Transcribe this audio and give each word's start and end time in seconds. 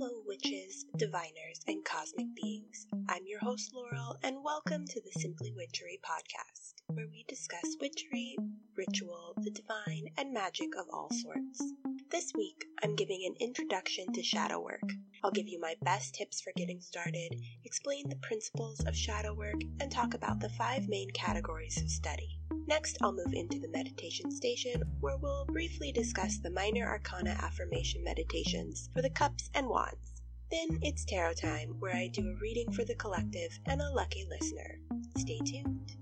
Hello, 0.00 0.22
witches, 0.26 0.86
diviners, 0.96 1.60
and 1.68 1.84
cosmic 1.84 2.34
beings. 2.34 2.86
I'm 3.10 3.26
your 3.26 3.38
host, 3.40 3.74
Laurel, 3.74 4.16
and 4.22 4.42
welcome 4.42 4.86
to 4.86 4.98
the 4.98 5.20
Simply 5.20 5.52
Witchery 5.54 6.00
podcast, 6.02 6.72
where 6.86 7.06
we 7.06 7.26
discuss 7.28 7.76
witchery, 7.82 8.34
ritual, 8.78 9.34
the 9.36 9.50
divine, 9.50 10.06
and 10.16 10.32
magic 10.32 10.70
of 10.78 10.86
all 10.90 11.10
sorts. 11.10 11.62
This 12.10 12.32
week, 12.34 12.64
I'm 12.82 12.96
giving 12.96 13.26
an 13.26 13.34
introduction 13.46 14.10
to 14.14 14.22
shadow 14.22 14.58
work. 14.64 14.90
I'll 15.22 15.32
give 15.32 15.48
you 15.48 15.60
my 15.60 15.74
best 15.82 16.14
tips 16.14 16.40
for 16.40 16.54
getting 16.56 16.80
started, 16.80 17.34
explain 17.66 18.08
the 18.08 18.16
principles 18.22 18.82
of 18.86 18.96
shadow 18.96 19.34
work, 19.34 19.60
and 19.82 19.92
talk 19.92 20.14
about 20.14 20.40
the 20.40 20.48
five 20.48 20.88
main 20.88 21.10
categories 21.10 21.76
of 21.76 21.90
study. 21.90 22.39
Next, 22.70 22.98
I'll 23.02 23.10
move 23.10 23.34
into 23.34 23.58
the 23.58 23.66
meditation 23.66 24.30
station, 24.30 24.80
where 25.00 25.16
we'll 25.16 25.44
briefly 25.46 25.90
discuss 25.90 26.38
the 26.38 26.52
minor 26.52 26.86
arcana 26.86 27.30
affirmation 27.30 28.04
meditations 28.04 28.88
for 28.94 29.02
the 29.02 29.10
cups 29.10 29.50
and 29.54 29.66
wands. 29.66 30.22
Then 30.52 30.78
it's 30.80 31.04
tarot 31.04 31.32
time, 31.32 31.74
where 31.80 31.96
I 31.96 32.06
do 32.06 32.30
a 32.30 32.40
reading 32.40 32.70
for 32.70 32.84
the 32.84 32.94
collective 32.94 33.58
and 33.66 33.82
a 33.82 33.90
lucky 33.90 34.24
listener. 34.30 34.78
Stay 35.18 35.40
tuned. 35.44 35.99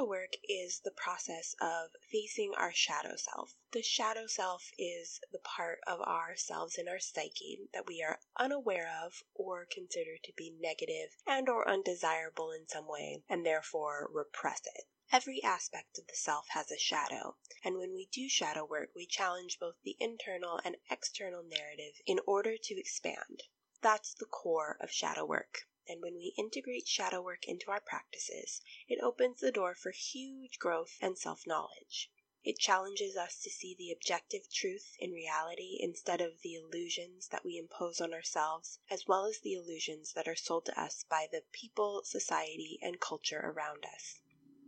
Shadow 0.00 0.08
work 0.08 0.32
is 0.48 0.80
the 0.80 0.92
process 0.92 1.54
of 1.60 1.90
facing 2.10 2.54
our 2.54 2.72
shadow 2.72 3.16
self. 3.16 3.54
The 3.72 3.82
shadow 3.82 4.26
self 4.26 4.70
is 4.78 5.20
the 5.30 5.38
part 5.40 5.80
of 5.86 6.00
ourselves 6.00 6.78
in 6.78 6.88
our 6.88 6.98
psyche 6.98 7.68
that 7.74 7.86
we 7.86 8.02
are 8.02 8.18
unaware 8.34 8.90
of 9.04 9.22
or 9.34 9.66
consider 9.70 10.16
to 10.24 10.32
be 10.32 10.56
negative 10.58 11.18
and 11.26 11.50
or 11.50 11.68
undesirable 11.68 12.50
in 12.50 12.66
some 12.66 12.88
way 12.88 13.24
and 13.28 13.44
therefore 13.44 14.08
repress 14.10 14.62
it. 14.74 14.84
Every 15.12 15.42
aspect 15.42 15.98
of 15.98 16.06
the 16.06 16.16
self 16.16 16.48
has 16.52 16.70
a 16.70 16.78
shadow, 16.78 17.36
and 17.62 17.76
when 17.76 17.92
we 17.92 18.06
do 18.06 18.26
shadow 18.26 18.64
work, 18.64 18.92
we 18.96 19.04
challenge 19.04 19.58
both 19.58 19.82
the 19.82 19.98
internal 20.00 20.62
and 20.64 20.78
external 20.90 21.42
narrative 21.42 22.00
in 22.06 22.20
order 22.26 22.56
to 22.56 22.80
expand. 22.80 23.42
That's 23.82 24.14
the 24.14 24.24
core 24.24 24.78
of 24.80 24.90
shadow 24.90 25.26
work 25.26 25.66
and 25.90 26.00
when 26.00 26.14
we 26.14 26.32
integrate 26.38 26.86
shadow 26.86 27.20
work 27.20 27.48
into 27.48 27.68
our 27.68 27.80
practices, 27.80 28.62
it 28.86 29.00
opens 29.02 29.40
the 29.40 29.50
door 29.50 29.74
for 29.74 29.90
huge 29.90 30.56
growth 30.60 30.96
and 31.00 31.18
self 31.18 31.48
knowledge. 31.48 32.12
It 32.44 32.60
challenges 32.60 33.16
us 33.16 33.40
to 33.40 33.50
see 33.50 33.74
the 33.74 33.90
objective 33.90 34.48
truth 34.52 34.94
in 35.00 35.10
reality 35.10 35.78
instead 35.80 36.20
of 36.20 36.42
the 36.42 36.54
illusions 36.54 37.26
that 37.30 37.44
we 37.44 37.58
impose 37.58 38.00
on 38.00 38.14
ourselves, 38.14 38.78
as 38.88 39.08
well 39.08 39.26
as 39.26 39.40
the 39.40 39.54
illusions 39.54 40.12
that 40.12 40.28
are 40.28 40.36
sold 40.36 40.66
to 40.66 40.80
us 40.80 41.02
by 41.02 41.26
the 41.26 41.42
people, 41.50 42.04
society, 42.04 42.78
and 42.80 43.00
culture 43.00 43.40
around 43.42 43.84
us. 43.84 44.20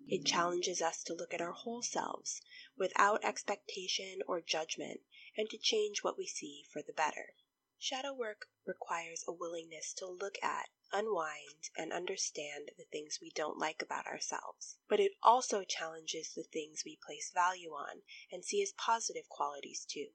It 0.09 0.25
challenges 0.27 0.83
us 0.83 1.05
to 1.05 1.15
look 1.15 1.33
at 1.33 1.41
our 1.41 1.53
whole 1.53 1.83
selves 1.83 2.43
without 2.77 3.25
expectation 3.25 4.23
or 4.27 4.41
judgment 4.41 5.03
and 5.37 5.48
to 5.50 5.56
change 5.56 6.03
what 6.03 6.19
we 6.19 6.27
see 6.27 6.65
for 6.69 6.83
the 6.83 6.93
better. 6.93 7.37
Shadow 7.84 8.12
work 8.14 8.48
requires 8.64 9.25
a 9.27 9.33
willingness 9.33 9.92
to 9.94 10.06
look 10.06 10.41
at 10.41 10.70
unwind, 10.92 11.70
and 11.77 11.92
understand 11.92 12.70
the 12.78 12.84
things 12.84 13.19
we 13.20 13.30
don't 13.30 13.58
like 13.58 13.83
about 13.83 14.06
ourselves. 14.06 14.78
But 14.86 15.00
it 15.00 15.16
also 15.20 15.64
challenges 15.64 16.33
the 16.33 16.44
things 16.44 16.84
we 16.84 16.94
place 17.05 17.33
value 17.33 17.72
on 17.72 18.05
and 18.30 18.44
see 18.44 18.62
as 18.62 18.72
positive 18.75 19.28
qualities 19.28 19.84
too. 19.84 20.12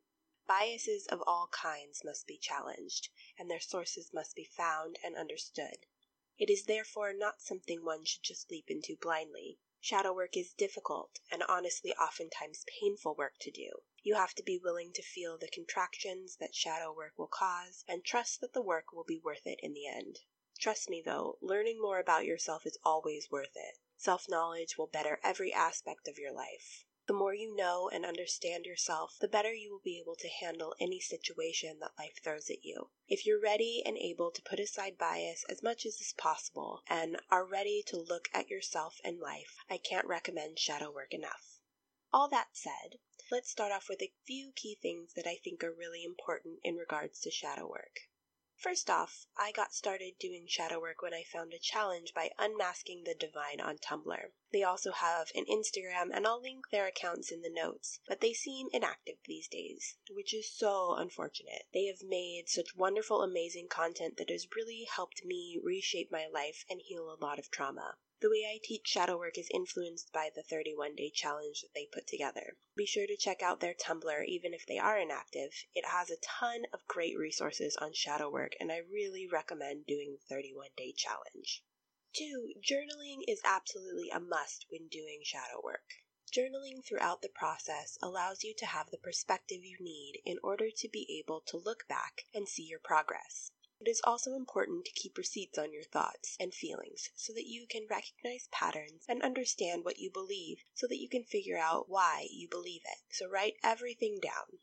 Biases 0.47 1.07
of 1.07 1.21
all 1.27 1.49
kinds 1.49 2.05
must 2.05 2.25
be 2.25 2.37
challenged, 2.37 3.09
and 3.37 3.51
their 3.51 3.59
sources 3.59 4.13
must 4.13 4.33
be 4.33 4.45
found 4.45 4.97
and 5.03 5.17
understood. 5.17 5.87
It 6.37 6.49
is 6.49 6.67
therefore 6.67 7.11
not 7.11 7.41
something 7.41 7.83
one 7.83 8.05
should 8.05 8.23
just 8.23 8.49
leap 8.49 8.71
into 8.71 8.95
blindly. 8.95 9.59
Shadow 9.79 10.11
work 10.11 10.35
is 10.35 10.53
difficult 10.53 11.19
and 11.29 11.43
honestly 11.43 11.93
oftentimes 11.93 12.65
painful 12.81 13.13
work 13.13 13.35
to 13.41 13.51
do. 13.51 13.83
You 14.01 14.15
have 14.15 14.33
to 14.33 14.41
be 14.41 14.57
willing 14.57 14.91
to 14.93 15.03
feel 15.03 15.37
the 15.37 15.47
contractions 15.47 16.37
that 16.37 16.55
shadow 16.55 16.91
work 16.91 17.13
will 17.15 17.27
cause 17.27 17.85
and 17.87 18.03
trust 18.03 18.41
that 18.41 18.53
the 18.53 18.61
work 18.63 18.91
will 18.91 19.03
be 19.03 19.19
worth 19.19 19.45
it 19.45 19.59
in 19.61 19.73
the 19.73 19.85
end. 19.85 20.21
Trust 20.57 20.89
me 20.89 21.03
though, 21.03 21.37
learning 21.41 21.79
more 21.79 21.99
about 21.99 22.25
yourself 22.25 22.65
is 22.65 22.79
always 22.83 23.29
worth 23.29 23.55
it. 23.55 23.77
Self 23.97 24.27
knowledge 24.27 24.79
will 24.79 24.87
better 24.87 25.19
every 25.21 25.53
aspect 25.53 26.07
of 26.07 26.17
your 26.17 26.31
life. 26.33 26.86
The 27.07 27.13
more 27.13 27.33
you 27.33 27.55
know 27.55 27.87
and 27.87 28.05
understand 28.05 28.65
yourself, 28.65 29.17
the 29.17 29.29
better 29.29 29.53
you 29.53 29.71
will 29.71 29.79
be 29.79 29.97
able 29.97 30.17
to 30.17 30.27
handle 30.27 30.75
any 30.77 30.99
situation 30.99 31.79
that 31.79 31.97
life 31.97 32.21
throws 32.21 32.49
at 32.49 32.65
you. 32.65 32.89
If 33.07 33.25
you're 33.25 33.39
ready 33.39 33.81
and 33.85 33.97
able 33.97 34.29
to 34.29 34.41
put 34.41 34.59
aside 34.59 34.97
bias 34.97 35.45
as 35.47 35.63
much 35.63 35.85
as 35.85 36.01
is 36.01 36.13
possible 36.17 36.83
and 36.85 37.21
are 37.29 37.45
ready 37.45 37.81
to 37.87 37.97
look 37.97 38.27
at 38.33 38.49
yourself 38.49 38.99
and 39.05 39.21
life, 39.21 39.55
I 39.69 39.77
can't 39.77 40.05
recommend 40.05 40.59
shadow 40.59 40.91
work 40.91 41.13
enough. 41.13 41.61
All 42.11 42.27
that 42.27 42.57
said, 42.57 42.99
let's 43.31 43.49
start 43.49 43.71
off 43.71 43.87
with 43.87 44.01
a 44.01 44.13
few 44.25 44.51
key 44.51 44.75
things 44.75 45.13
that 45.13 45.25
I 45.25 45.37
think 45.37 45.63
are 45.63 45.71
really 45.71 46.03
important 46.03 46.59
in 46.61 46.75
regards 46.75 47.21
to 47.21 47.31
shadow 47.31 47.69
work. 47.69 48.09
First 48.59 48.89
off, 48.89 49.27
I 49.37 49.51
got 49.51 49.75
started 49.75 50.17
doing 50.17 50.47
shadow 50.47 50.79
work 50.81 51.03
when 51.03 51.13
I 51.13 51.21
found 51.21 51.53
a 51.53 51.59
challenge 51.59 52.15
by 52.15 52.31
Unmasking 52.39 53.03
the 53.03 53.13
Divine 53.13 53.61
on 53.61 53.77
Tumblr. 53.77 54.31
They 54.51 54.63
also 54.63 54.93
have 54.93 55.31
an 55.35 55.45
Instagram, 55.45 56.09
and 56.11 56.25
I'll 56.25 56.41
link 56.41 56.71
their 56.71 56.87
accounts 56.87 57.31
in 57.31 57.43
the 57.43 57.51
notes, 57.51 57.99
but 58.07 58.19
they 58.19 58.33
seem 58.33 58.69
inactive 58.73 59.19
these 59.25 59.47
days, 59.47 59.99
which 60.09 60.33
is 60.33 60.51
so 60.51 60.95
unfortunate. 60.95 61.67
They 61.71 61.85
have 61.85 62.01
made 62.01 62.49
such 62.49 62.75
wonderful, 62.75 63.21
amazing 63.21 63.67
content 63.67 64.17
that 64.17 64.31
has 64.31 64.47
really 64.55 64.85
helped 64.85 65.23
me 65.23 65.59
reshape 65.63 66.11
my 66.11 66.25
life 66.25 66.65
and 66.67 66.81
heal 66.81 67.11
a 67.11 67.23
lot 67.23 67.37
of 67.37 67.51
trauma. 67.51 67.99
The 68.19 68.31
way 68.31 68.47
I 68.51 68.59
teach 68.63 68.87
shadow 68.87 69.15
work 69.15 69.37
is 69.37 69.47
influenced 69.53 70.11
by 70.11 70.31
the 70.33 70.41
31 70.41 70.95
day 70.95 71.11
challenge 71.11 71.61
that 71.61 71.75
they 71.75 71.85
put 71.85 72.07
together. 72.07 72.57
Be 72.75 72.87
sure 72.87 73.05
to 73.05 73.15
check 73.15 73.43
out 73.43 73.59
their 73.59 73.75
Tumblr 73.75 74.25
even 74.25 74.55
if 74.55 74.65
they 74.65 74.79
are 74.79 74.97
inactive. 74.97 75.53
It 75.75 75.85
has 75.85 76.09
a 76.09 76.17
ton 76.17 76.65
of 76.73 76.87
great 76.87 77.15
resources 77.15 77.77
on 77.77 77.93
shadow 77.93 78.27
work, 78.31 78.53
and 78.59 78.71
I 78.71 78.77
really 78.77 79.27
recommend 79.27 79.85
doing 79.85 80.13
the 80.13 80.25
31 80.33 80.69
day 80.75 80.93
challenge. 80.93 81.63
2. 82.13 82.55
Journaling 82.59 83.21
is 83.27 83.39
absolutely 83.43 84.09
a 84.09 84.19
must 84.19 84.65
when 84.69 84.87
doing 84.87 85.21
shadow 85.23 85.61
work. 85.63 86.01
Journaling 86.31 86.83
throughout 86.83 87.21
the 87.21 87.29
process 87.29 87.99
allows 88.01 88.43
you 88.43 88.55
to 88.55 88.65
have 88.65 88.89
the 88.89 88.97
perspective 88.97 89.63
you 89.63 89.77
need 89.79 90.21
in 90.25 90.39
order 90.41 90.71
to 90.71 90.89
be 90.89 91.19
able 91.19 91.41
to 91.41 91.57
look 91.57 91.87
back 91.87 92.25
and 92.33 92.49
see 92.49 92.63
your 92.63 92.79
progress. 92.79 93.51
It 93.79 93.87
is 93.87 94.01
also 94.03 94.33
important 94.33 94.85
to 94.85 94.91
keep 94.91 95.17
receipts 95.17 95.57
on 95.57 95.71
your 95.71 95.83
thoughts 95.83 96.35
and 96.39 96.53
feelings 96.53 97.11
so 97.15 97.31
that 97.33 97.45
you 97.45 97.67
can 97.67 97.85
recognize 97.87 98.47
patterns 98.51 99.05
and 99.07 99.21
understand 99.21 99.85
what 99.85 99.99
you 99.99 100.09
believe 100.09 100.63
so 100.73 100.87
that 100.87 100.99
you 100.99 101.07
can 101.07 101.23
figure 101.23 101.57
out 101.57 101.87
why 101.87 102.27
you 102.31 102.47
believe 102.47 102.81
it. 102.85 102.99
So 103.11 103.27
write 103.29 103.57
everything 103.63 104.19
down. 104.19 104.59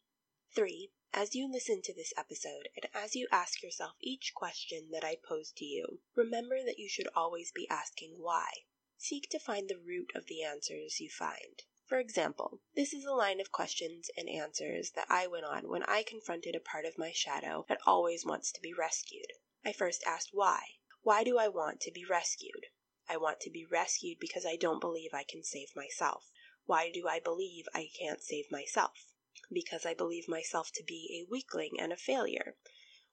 3. 0.54 0.90
As 1.12 1.36
you 1.36 1.48
listen 1.48 1.80
to 1.82 1.94
this 1.94 2.12
episode 2.16 2.68
and 2.74 2.90
as 2.92 3.14
you 3.14 3.28
ask 3.30 3.62
yourself 3.62 3.94
each 4.00 4.34
question 4.34 4.90
that 4.90 5.04
I 5.04 5.16
pose 5.16 5.52
to 5.52 5.64
you, 5.64 6.00
remember 6.16 6.64
that 6.64 6.80
you 6.80 6.88
should 6.88 7.08
always 7.14 7.52
be 7.52 7.68
asking 7.70 8.16
why. 8.18 8.64
Seek 8.96 9.28
to 9.30 9.38
find 9.38 9.68
the 9.68 9.78
root 9.78 10.10
of 10.16 10.26
the 10.26 10.42
answers 10.42 10.98
you 10.98 11.08
find. 11.08 11.62
For 11.86 11.98
example, 11.98 12.62
this 12.74 12.94
is 12.94 13.04
a 13.04 13.12
line 13.12 13.40
of 13.40 13.52
questions 13.52 14.10
and 14.16 14.26
answers 14.26 14.92
that 14.92 15.06
I 15.10 15.26
went 15.26 15.44
on 15.44 15.68
when 15.68 15.82
I 15.82 16.02
confronted 16.02 16.56
a 16.56 16.60
part 16.60 16.86
of 16.86 16.96
my 16.96 17.12
shadow 17.12 17.66
that 17.68 17.86
always 17.86 18.24
wants 18.24 18.50
to 18.52 18.60
be 18.62 18.72
rescued. 18.72 19.34
I 19.66 19.74
first 19.74 20.02
asked 20.06 20.30
why. 20.32 20.76
Why 21.02 21.24
do 21.24 21.36
I 21.36 21.48
want 21.48 21.82
to 21.82 21.92
be 21.92 22.06
rescued? 22.06 22.68
I 23.06 23.18
want 23.18 23.38
to 23.40 23.50
be 23.50 23.66
rescued 23.66 24.18
because 24.18 24.46
I 24.46 24.56
don't 24.56 24.80
believe 24.80 25.12
I 25.12 25.24
can 25.24 25.44
save 25.44 25.76
myself. 25.76 26.30
Why 26.64 26.90
do 26.90 27.06
I 27.06 27.20
believe 27.20 27.66
I 27.74 27.90
can't 27.98 28.22
save 28.22 28.50
myself? 28.50 29.12
Because 29.52 29.84
I 29.84 29.92
believe 29.92 30.26
myself 30.26 30.72
to 30.76 30.82
be 30.82 31.20
a 31.20 31.30
weakling 31.30 31.78
and 31.78 31.92
a 31.92 31.98
failure. 31.98 32.56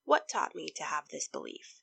What 0.06 0.30
taught 0.30 0.56
me 0.56 0.70
to 0.78 0.84
have 0.84 1.10
this 1.10 1.28
belief? 1.28 1.82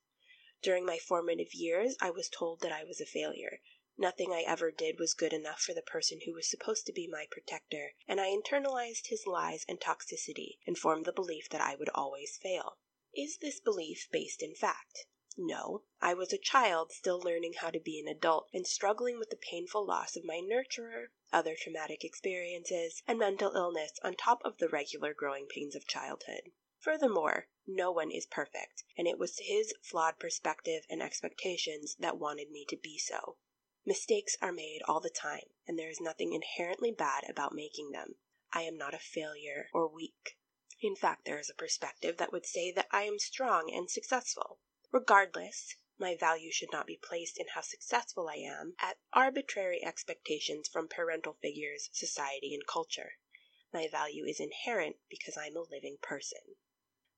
During 0.63 0.87
my 0.87 0.97
formative 0.97 1.53
years, 1.53 1.97
I 2.01 2.09
was 2.09 2.31
told 2.31 2.63
that 2.63 2.73
I 2.73 2.85
was 2.85 2.99
a 2.99 3.05
failure. 3.05 3.61
Nothing 4.01 4.33
I 4.33 4.43
ever 4.43 4.71
did 4.71 5.01
was 5.01 5.13
good 5.13 5.33
enough 5.33 5.61
for 5.61 5.75
the 5.75 5.83
person 5.83 6.21
who 6.25 6.33
was 6.33 6.49
supposed 6.49 6.87
to 6.87 6.93
be 6.93 7.09
my 7.09 7.27
protector, 7.29 7.97
and 8.07 8.21
I 8.21 8.29
internalized 8.29 9.09
his 9.09 9.27
lies 9.27 9.65
and 9.69 9.81
toxicity 9.81 10.61
and 10.65 10.79
formed 10.79 11.05
the 11.05 11.13
belief 11.13 11.49
that 11.49 11.61
I 11.61 11.75
would 11.75 11.89
always 11.89 12.37
fail. 12.37 12.79
Is 13.13 13.39
this 13.39 13.59
belief 13.59 14.07
based 14.13 14.41
in 14.41 14.55
fact? 14.55 15.07
No, 15.37 15.83
I 16.01 16.15
was 16.15 16.33
a 16.33 16.39
child 16.39 16.93
still 16.93 17.19
learning 17.19 17.55
how 17.55 17.71
to 17.71 17.81
be 17.81 17.99
an 17.99 18.07
adult 18.07 18.49
and 18.53 18.69
struggling 18.69 19.19
with 19.19 19.31
the 19.31 19.37
painful 19.37 19.85
loss 19.85 20.15
of 20.15 20.23
my 20.23 20.39
nurturer, 20.39 21.09
other 21.33 21.57
traumatic 21.57 22.05
experiences, 22.05 23.03
and 23.05 23.19
mental 23.19 23.51
illness 23.57 23.99
on 24.05 24.15
top 24.15 24.43
of 24.45 24.59
the 24.59 24.69
regular 24.69 25.13
growing 25.13 25.49
pains 25.49 25.75
of 25.75 25.89
childhood. 25.89 26.53
Furthermore, 26.79 27.49
no 27.67 27.91
one 27.91 28.13
is 28.13 28.27
perfect, 28.27 28.85
and 28.97 29.09
it 29.09 29.19
was 29.19 29.41
his 29.41 29.75
flawed 29.83 30.21
perspective 30.21 30.87
and 30.89 31.03
expectations 31.03 31.97
that 31.99 32.17
wanted 32.17 32.53
me 32.53 32.65
to 32.69 32.77
be 32.77 32.97
so. 32.97 33.39
Mistakes 33.89 34.37
are 34.43 34.53
made 34.53 34.83
all 34.83 35.01
the 35.01 35.09
time, 35.09 35.49
and 35.67 35.79
there 35.79 35.89
is 35.89 35.99
nothing 35.99 36.35
inherently 36.35 36.93
bad 36.93 37.25
about 37.27 37.55
making 37.55 37.91
them. 37.91 38.17
I 38.53 38.61
am 38.65 38.77
not 38.77 38.93
a 38.93 38.99
failure 38.99 39.71
or 39.73 39.89
weak. 39.89 40.37
In 40.83 40.95
fact, 40.95 41.25
there 41.25 41.39
is 41.39 41.49
a 41.49 41.55
perspective 41.55 42.19
that 42.19 42.31
would 42.31 42.45
say 42.45 42.71
that 42.73 42.89
I 42.91 43.05
am 43.05 43.19
strong 43.19 43.73
and 43.73 43.91
successful. 43.91 44.61
Regardless, 44.93 45.75
my 45.97 46.15
value 46.15 46.53
should 46.53 46.71
not 46.71 46.87
be 46.87 46.99
placed 46.99 47.39
in 47.39 47.47
how 47.55 47.63
successful 47.63 48.29
I 48.29 48.35
am 48.35 48.75
at 48.79 48.99
arbitrary 49.15 49.83
expectations 49.83 50.69
from 50.69 50.89
parental 50.89 51.39
figures, 51.41 51.89
society, 51.91 52.53
and 52.53 52.67
culture. 52.67 53.13
My 53.73 53.89
value 53.89 54.27
is 54.27 54.39
inherent 54.39 54.97
because 55.09 55.39
I'm 55.39 55.57
a 55.57 55.63
living 55.63 55.97
person. 56.03 56.57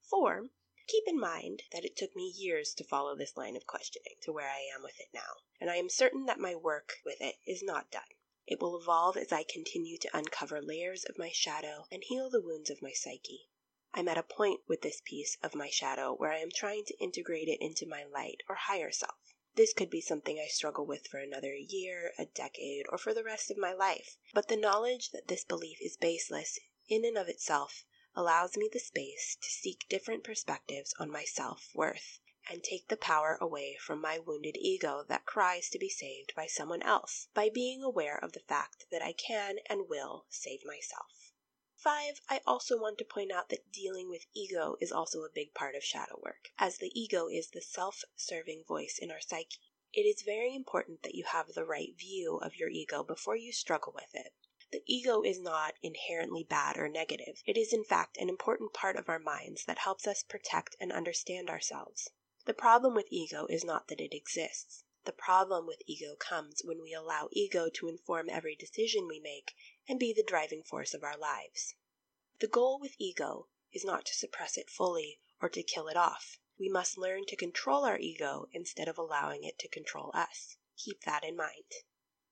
4. 0.08 0.50
Keep 0.91 1.07
in 1.07 1.21
mind 1.21 1.63
that 1.71 1.85
it 1.85 1.95
took 1.95 2.17
me 2.17 2.27
years 2.27 2.75
to 2.75 2.83
follow 2.83 3.15
this 3.15 3.37
line 3.37 3.55
of 3.55 3.65
questioning 3.65 4.17
to 4.23 4.33
where 4.33 4.51
I 4.51 4.69
am 4.75 4.83
with 4.83 4.99
it 4.99 5.07
now, 5.15 5.37
and 5.61 5.71
I 5.71 5.77
am 5.77 5.89
certain 5.89 6.27
that 6.27 6.41
my 6.41 6.57
work 6.57 6.95
with 7.05 7.21
it 7.21 7.37
is 7.47 7.63
not 7.63 7.93
done. 7.93 8.09
It 8.45 8.59
will 8.59 8.77
evolve 8.77 9.17
as 9.17 9.31
I 9.31 9.45
continue 9.45 9.99
to 9.99 10.17
uncover 10.17 10.61
layers 10.61 11.05
of 11.05 11.17
my 11.17 11.31
shadow 11.31 11.87
and 11.93 12.03
heal 12.03 12.29
the 12.29 12.41
wounds 12.41 12.71
of 12.71 12.83
my 12.83 12.91
psyche. 12.91 13.47
I'm 13.95 14.09
at 14.09 14.19
a 14.19 14.25
point 14.25 14.63
with 14.67 14.83
this 14.83 15.01
piece 15.05 15.39
of 15.45 15.55
my 15.55 15.71
shadow 15.71 16.13
where 16.13 16.33
I 16.33 16.39
am 16.39 16.51
trying 16.51 16.85
to 16.87 16.99
integrate 16.99 17.47
it 17.47 17.61
into 17.61 17.87
my 17.87 18.03
light 18.03 18.43
or 18.49 18.57
higher 18.57 18.91
self. 18.91 19.37
This 19.55 19.73
could 19.73 19.91
be 19.91 20.01
something 20.01 20.41
I 20.41 20.49
struggle 20.49 20.87
with 20.87 21.07
for 21.07 21.19
another 21.21 21.55
year, 21.55 22.15
a 22.19 22.25
decade, 22.25 22.87
or 22.89 22.99
for 22.99 23.15
the 23.15 23.23
rest 23.23 23.49
of 23.49 23.57
my 23.57 23.73
life, 23.73 24.17
but 24.35 24.49
the 24.49 24.57
knowledge 24.57 25.11
that 25.11 25.29
this 25.29 25.45
belief 25.45 25.79
is 25.81 25.97
baseless 25.97 26.59
in 26.89 27.05
and 27.05 27.17
of 27.17 27.29
itself 27.29 27.85
allows 28.20 28.55
me 28.55 28.69
the 28.70 28.78
space 28.78 29.34
to 29.40 29.49
seek 29.49 29.88
different 29.88 30.22
perspectives 30.22 30.93
on 30.99 31.11
my 31.11 31.25
self 31.25 31.70
worth 31.75 32.20
and 32.50 32.62
take 32.62 32.87
the 32.88 32.96
power 32.99 33.38
away 33.40 33.78
from 33.81 33.99
my 33.99 34.19
wounded 34.19 34.58
ego 34.58 35.02
that 35.08 35.25
cries 35.25 35.70
to 35.70 35.78
be 35.78 35.88
saved 35.88 36.34
by 36.37 36.46
someone 36.46 36.82
else 36.82 37.28
by 37.32 37.49
being 37.49 37.82
aware 37.82 38.22
of 38.22 38.32
the 38.32 38.44
fact 38.46 38.84
that 38.90 39.00
I 39.00 39.14
can 39.14 39.56
and 39.70 39.88
will 39.88 40.26
save 40.28 40.67
myself. 40.67 41.32
5. 41.76 42.20
I 42.28 42.43
also 42.46 42.78
want 42.78 42.99
to 42.99 43.06
point 43.06 43.32
out 43.32 43.49
that 43.49 43.72
dealing 43.72 44.11
with 44.11 44.26
ego 44.34 44.76
is 44.82 44.93
also 44.93 45.20
a 45.22 45.32
big 45.34 45.55
part 45.55 45.75
of 45.75 45.82
shadow 45.82 46.20
work, 46.22 46.50
as 46.58 46.76
the 46.76 46.93
ego 46.94 47.26
is 47.26 47.49
the 47.49 47.62
self 47.62 48.05
serving 48.17 48.64
voice 48.69 48.99
in 49.00 49.11
our 49.11 49.22
psyche. 49.22 49.56
It 49.94 50.02
is 50.02 50.20
very 50.20 50.55
important 50.55 51.05
that 51.05 51.14
you 51.14 51.25
have 51.25 51.55
the 51.55 51.64
right 51.64 51.96
view 51.99 52.37
of 52.37 52.56
your 52.56 52.69
ego 52.69 53.02
before 53.02 53.37
you 53.37 53.50
struggle 53.50 53.94
with 53.94 54.14
it. 54.14 54.34
The 54.72 54.84
ego 54.87 55.22
is 55.22 55.40
not 55.40 55.75
inherently 55.82 56.44
bad 56.44 56.78
or 56.78 56.88
negative. 56.88 57.43
It 57.44 57.56
is, 57.56 57.72
in 57.72 57.82
fact, 57.82 58.17
an 58.19 58.28
important 58.28 58.72
part 58.72 58.94
of 58.94 59.08
our 59.08 59.19
minds 59.19 59.64
that 59.64 59.78
helps 59.78 60.06
us 60.06 60.22
protect 60.22 60.76
and 60.78 60.93
understand 60.93 61.50
ourselves. 61.50 62.11
The 62.44 62.55
problem 62.55 62.94
with 62.94 63.08
ego 63.11 63.46
is 63.46 63.64
not 63.64 63.88
that 63.88 64.00
it 64.00 64.14
exists. 64.14 64.84
The 65.05 65.12
problem 65.12 65.67
with 65.67 65.82
ego 65.87 66.14
comes 66.14 66.62
when 66.62 66.81
we 66.81 66.93
allow 66.94 67.28
ego 67.32 67.69
to 67.69 67.88
inform 67.88 68.31
every 68.31 68.55
decision 68.55 69.08
we 69.08 69.19
make 69.19 69.56
and 69.88 69.99
be 69.99 70.12
the 70.12 70.22
driving 70.22 70.62
force 70.62 70.94
of 70.94 71.02
our 71.02 71.17
lives. 71.17 71.75
The 72.38 72.46
goal 72.46 72.78
with 72.78 72.94
ego 72.96 73.49
is 73.72 73.84
not 73.84 74.06
to 74.06 74.14
suppress 74.14 74.56
it 74.56 74.70
fully 74.70 75.20
or 75.40 75.49
to 75.49 75.64
kill 75.64 75.88
it 75.88 75.96
off. 75.96 76.38
We 76.61 76.69
must 76.69 76.96
learn 76.96 77.26
to 77.26 77.34
control 77.34 77.84
our 77.84 77.99
ego 77.99 78.46
instead 78.52 78.87
of 78.87 78.99
allowing 78.99 79.43
it 79.43 79.58
to 79.58 79.69
control 79.69 80.12
us. 80.14 80.58
Keep 80.76 81.00
that 81.02 81.25
in 81.25 81.34
mind. 81.34 81.72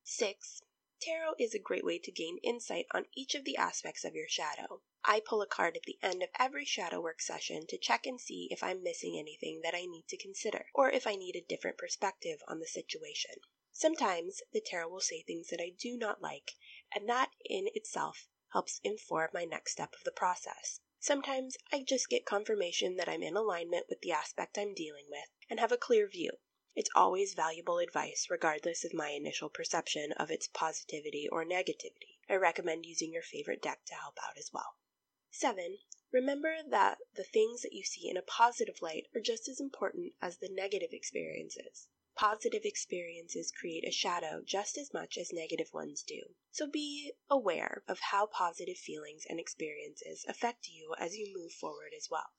6. 0.05 0.63
Tarot 1.01 1.37
is 1.39 1.55
a 1.55 1.61
great 1.61 1.85
way 1.85 2.01
to 2.01 2.11
gain 2.11 2.39
insight 2.39 2.87
on 2.91 3.07
each 3.15 3.37
of 3.37 3.45
the 3.45 3.57
aspects 3.57 4.05
of 4.05 4.17
your 4.17 4.27
shadow. 4.27 4.83
I 5.05 5.21
pull 5.21 5.41
a 5.43 5.47
card 5.47 5.77
at 5.77 5.85
the 5.85 5.97
end 6.03 6.25
of 6.25 6.31
every 6.37 6.65
shadow 6.65 7.01
work 7.01 7.23
session 7.23 7.69
to 7.69 7.79
check 7.79 8.05
and 8.05 8.21
see 8.21 8.49
if 8.51 8.65
I'm 8.65 8.83
missing 8.83 9.17
anything 9.17 9.61
that 9.63 9.77
I 9.77 9.87
need 9.87 10.09
to 10.09 10.17
consider, 10.17 10.67
or 10.75 10.91
if 10.91 11.07
I 11.07 11.15
need 11.15 11.37
a 11.37 11.41
different 11.41 11.79
perspective 11.79 12.43
on 12.49 12.59
the 12.59 12.67
situation. 12.67 13.37
Sometimes 13.71 14.43
the 14.53 14.61
tarot 14.61 14.89
will 14.89 15.01
say 15.01 15.23
things 15.23 15.51
that 15.51 15.61
I 15.61 15.71
do 15.79 15.97
not 15.97 16.21
like, 16.21 16.57
and 16.93 17.09
that 17.09 17.31
in 17.45 17.69
itself 17.75 18.27
helps 18.53 18.81
inform 18.83 19.31
my 19.33 19.45
next 19.45 19.71
step 19.71 19.95
of 19.95 20.03
the 20.03 20.11
process. 20.11 20.81
Sometimes 20.99 21.57
I 21.73 21.85
just 21.85 22.09
get 22.09 22.27
confirmation 22.27 22.97
that 22.97 23.09
I'm 23.09 23.23
in 23.23 23.37
alignment 23.37 23.87
with 23.89 24.01
the 24.01 24.11
aspect 24.11 24.59
I'm 24.59 24.75
dealing 24.75 25.07
with 25.09 25.29
and 25.49 25.61
have 25.61 25.71
a 25.71 25.77
clear 25.77 26.09
view. 26.09 26.33
It's 26.77 26.91
always 26.95 27.35
valuable 27.35 27.79
advice, 27.79 28.29
regardless 28.31 28.85
of 28.85 28.93
my 28.93 29.11
initial 29.11 29.49
perception 29.49 30.13
of 30.13 30.31
its 30.31 30.49
positivity 30.49 31.29
or 31.29 31.45
negativity. 31.45 32.19
I 32.29 32.35
recommend 32.35 32.87
using 32.87 33.13
your 33.13 33.23
favorite 33.23 33.63
deck 33.63 33.85
to 33.87 33.95
help 33.95 34.19
out 34.23 34.37
as 34.37 34.51
well. 34.53 34.77
7. 35.31 35.79
Remember 36.13 36.63
that 36.67 36.99
the 37.15 37.25
things 37.25 37.63
that 37.63 37.73
you 37.73 37.85
see 37.85 38.09
in 38.09 38.17
a 38.17 38.23
positive 38.23 38.81
light 38.81 39.09
are 39.15 39.21
just 39.21 39.49
as 39.49 39.61
important 39.61 40.15
as 40.23 40.39
the 40.39 40.49
negative 40.49 40.91
experiences. 40.93 41.89
Positive 42.15 42.65
experiences 42.65 43.53
create 43.53 43.87
a 43.87 43.93
shadow 43.93 44.43
just 44.45 44.77
as 44.77 44.93
much 44.93 45.17
as 45.17 45.33
negative 45.33 45.73
ones 45.73 46.03
do. 46.03 46.35
So 46.51 46.67
be 46.67 47.13
aware 47.31 47.85
of 47.87 48.01
how 48.01 48.27
positive 48.27 48.77
feelings 48.77 49.25
and 49.29 49.39
experiences 49.39 50.25
affect 50.29 50.69
you 50.69 50.95
as 50.99 51.17
you 51.17 51.33
move 51.37 51.53
forward 51.53 51.93
as 51.97 52.09
well. 52.11 52.33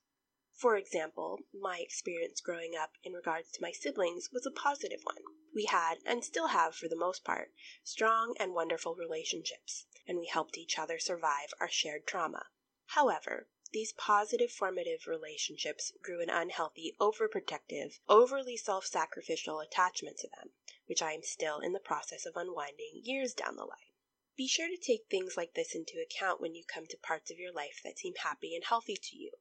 For 0.60 0.76
example, 0.76 1.38
my 1.54 1.78
experience 1.78 2.42
growing 2.42 2.76
up 2.76 2.98
in 3.02 3.14
regards 3.14 3.50
to 3.52 3.62
my 3.62 3.72
siblings 3.72 4.30
was 4.30 4.44
a 4.44 4.50
positive 4.50 5.00
one. 5.04 5.22
We 5.54 5.64
had, 5.64 6.00
and 6.04 6.22
still 6.22 6.48
have 6.48 6.76
for 6.76 6.86
the 6.86 6.96
most 6.96 7.24
part, 7.24 7.54
strong 7.82 8.36
and 8.38 8.52
wonderful 8.52 8.94
relationships, 8.94 9.86
and 10.06 10.18
we 10.18 10.26
helped 10.26 10.58
each 10.58 10.78
other 10.78 10.98
survive 10.98 11.54
our 11.60 11.70
shared 11.70 12.06
trauma. 12.06 12.50
However, 12.88 13.48
these 13.72 13.94
positive 13.94 14.52
formative 14.52 15.06
relationships 15.06 15.94
grew 16.02 16.20
an 16.20 16.28
unhealthy, 16.28 16.94
overprotective, 17.00 17.98
overly 18.06 18.58
self 18.58 18.84
sacrificial 18.84 19.60
attachment 19.60 20.18
to 20.18 20.28
them, 20.28 20.52
which 20.84 21.00
I 21.00 21.14
am 21.14 21.22
still 21.22 21.60
in 21.60 21.72
the 21.72 21.80
process 21.80 22.26
of 22.26 22.36
unwinding 22.36 23.00
years 23.02 23.32
down 23.32 23.56
the 23.56 23.64
line. 23.64 23.94
Be 24.36 24.46
sure 24.46 24.68
to 24.68 24.76
take 24.76 25.06
things 25.06 25.38
like 25.38 25.54
this 25.54 25.74
into 25.74 26.02
account 26.02 26.38
when 26.38 26.54
you 26.54 26.66
come 26.66 26.86
to 26.88 26.98
parts 26.98 27.30
of 27.30 27.38
your 27.38 27.50
life 27.50 27.80
that 27.82 27.98
seem 27.98 28.16
happy 28.16 28.54
and 28.54 28.64
healthy 28.64 28.98
to 29.04 29.16
you. 29.16 29.32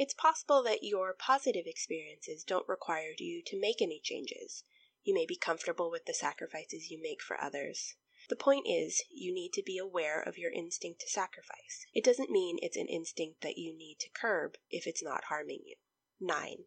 It's 0.00 0.14
possible 0.14 0.62
that 0.62 0.84
your 0.84 1.12
positive 1.12 1.66
experiences 1.66 2.44
don't 2.44 2.68
require 2.68 3.14
you 3.18 3.42
to 3.46 3.58
make 3.58 3.82
any 3.82 3.98
changes. 3.98 4.62
You 5.02 5.12
may 5.12 5.26
be 5.26 5.34
comfortable 5.34 5.90
with 5.90 6.04
the 6.04 6.14
sacrifices 6.14 6.88
you 6.88 7.02
make 7.02 7.20
for 7.20 7.40
others. 7.40 7.96
The 8.28 8.36
point 8.36 8.68
is, 8.68 9.02
you 9.10 9.34
need 9.34 9.52
to 9.54 9.62
be 9.62 9.76
aware 9.76 10.22
of 10.22 10.38
your 10.38 10.52
instinct 10.52 11.00
to 11.00 11.08
sacrifice. 11.08 11.84
It 11.92 12.04
doesn't 12.04 12.30
mean 12.30 12.58
it's 12.62 12.76
an 12.76 12.86
instinct 12.86 13.40
that 13.40 13.58
you 13.58 13.76
need 13.76 13.98
to 13.98 14.08
curb 14.10 14.56
if 14.70 14.86
it's 14.86 15.02
not 15.02 15.24
harming 15.24 15.62
you. 15.64 15.74
9. 16.20 16.66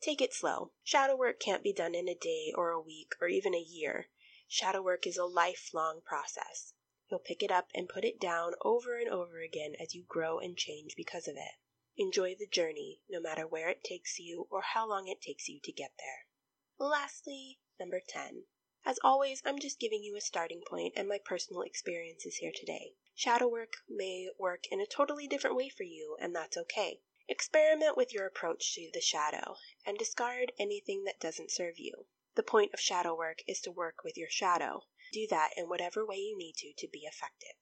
Take 0.00 0.20
it 0.20 0.34
slow. 0.34 0.72
Shadow 0.82 1.14
work 1.14 1.38
can't 1.38 1.62
be 1.62 1.72
done 1.72 1.94
in 1.94 2.08
a 2.08 2.16
day 2.16 2.52
or 2.52 2.70
a 2.70 2.80
week 2.80 3.12
or 3.20 3.28
even 3.28 3.54
a 3.54 3.60
year. 3.60 4.08
Shadow 4.48 4.82
work 4.82 5.06
is 5.06 5.16
a 5.16 5.24
lifelong 5.24 6.00
process. 6.04 6.72
You'll 7.08 7.20
pick 7.20 7.44
it 7.44 7.52
up 7.52 7.68
and 7.76 7.88
put 7.88 8.04
it 8.04 8.18
down 8.18 8.54
over 8.64 8.98
and 8.98 9.08
over 9.08 9.40
again 9.40 9.74
as 9.80 9.94
you 9.94 10.02
grow 10.08 10.40
and 10.40 10.56
change 10.56 10.96
because 10.96 11.28
of 11.28 11.36
it. 11.36 11.61
Enjoy 11.98 12.34
the 12.34 12.46
journey, 12.46 13.02
no 13.08 13.20
matter 13.20 13.46
where 13.46 13.68
it 13.68 13.84
takes 13.84 14.18
you 14.18 14.46
or 14.50 14.62
how 14.62 14.88
long 14.88 15.08
it 15.08 15.20
takes 15.20 15.46
you 15.46 15.60
to 15.62 15.72
get 15.72 15.92
there. 15.98 16.26
Lastly, 16.78 17.60
number 17.78 18.00
10. 18.00 18.44
As 18.84 18.98
always, 19.04 19.42
I'm 19.44 19.58
just 19.58 19.78
giving 19.78 20.02
you 20.02 20.16
a 20.16 20.20
starting 20.20 20.62
point 20.66 20.94
and 20.96 21.06
my 21.06 21.18
personal 21.18 21.62
experiences 21.62 22.36
here 22.36 22.50
today. 22.52 22.94
Shadow 23.14 23.46
work 23.46 23.74
may 23.88 24.30
work 24.38 24.64
in 24.70 24.80
a 24.80 24.86
totally 24.86 25.28
different 25.28 25.54
way 25.54 25.68
for 25.68 25.82
you, 25.82 26.16
and 26.18 26.34
that's 26.34 26.56
okay. 26.56 27.02
Experiment 27.28 27.96
with 27.96 28.12
your 28.12 28.26
approach 28.26 28.74
to 28.74 28.90
the 28.92 29.00
shadow 29.00 29.56
and 29.86 29.98
discard 29.98 30.52
anything 30.58 31.04
that 31.04 31.20
doesn't 31.20 31.50
serve 31.50 31.78
you. 31.78 32.06
The 32.34 32.42
point 32.42 32.72
of 32.72 32.80
shadow 32.80 33.14
work 33.14 33.42
is 33.46 33.60
to 33.60 33.70
work 33.70 34.02
with 34.02 34.16
your 34.16 34.30
shadow. 34.30 34.86
Do 35.12 35.26
that 35.28 35.50
in 35.56 35.68
whatever 35.68 36.06
way 36.06 36.16
you 36.16 36.36
need 36.36 36.56
to 36.56 36.72
to 36.72 36.88
be 36.88 37.00
effective. 37.00 37.54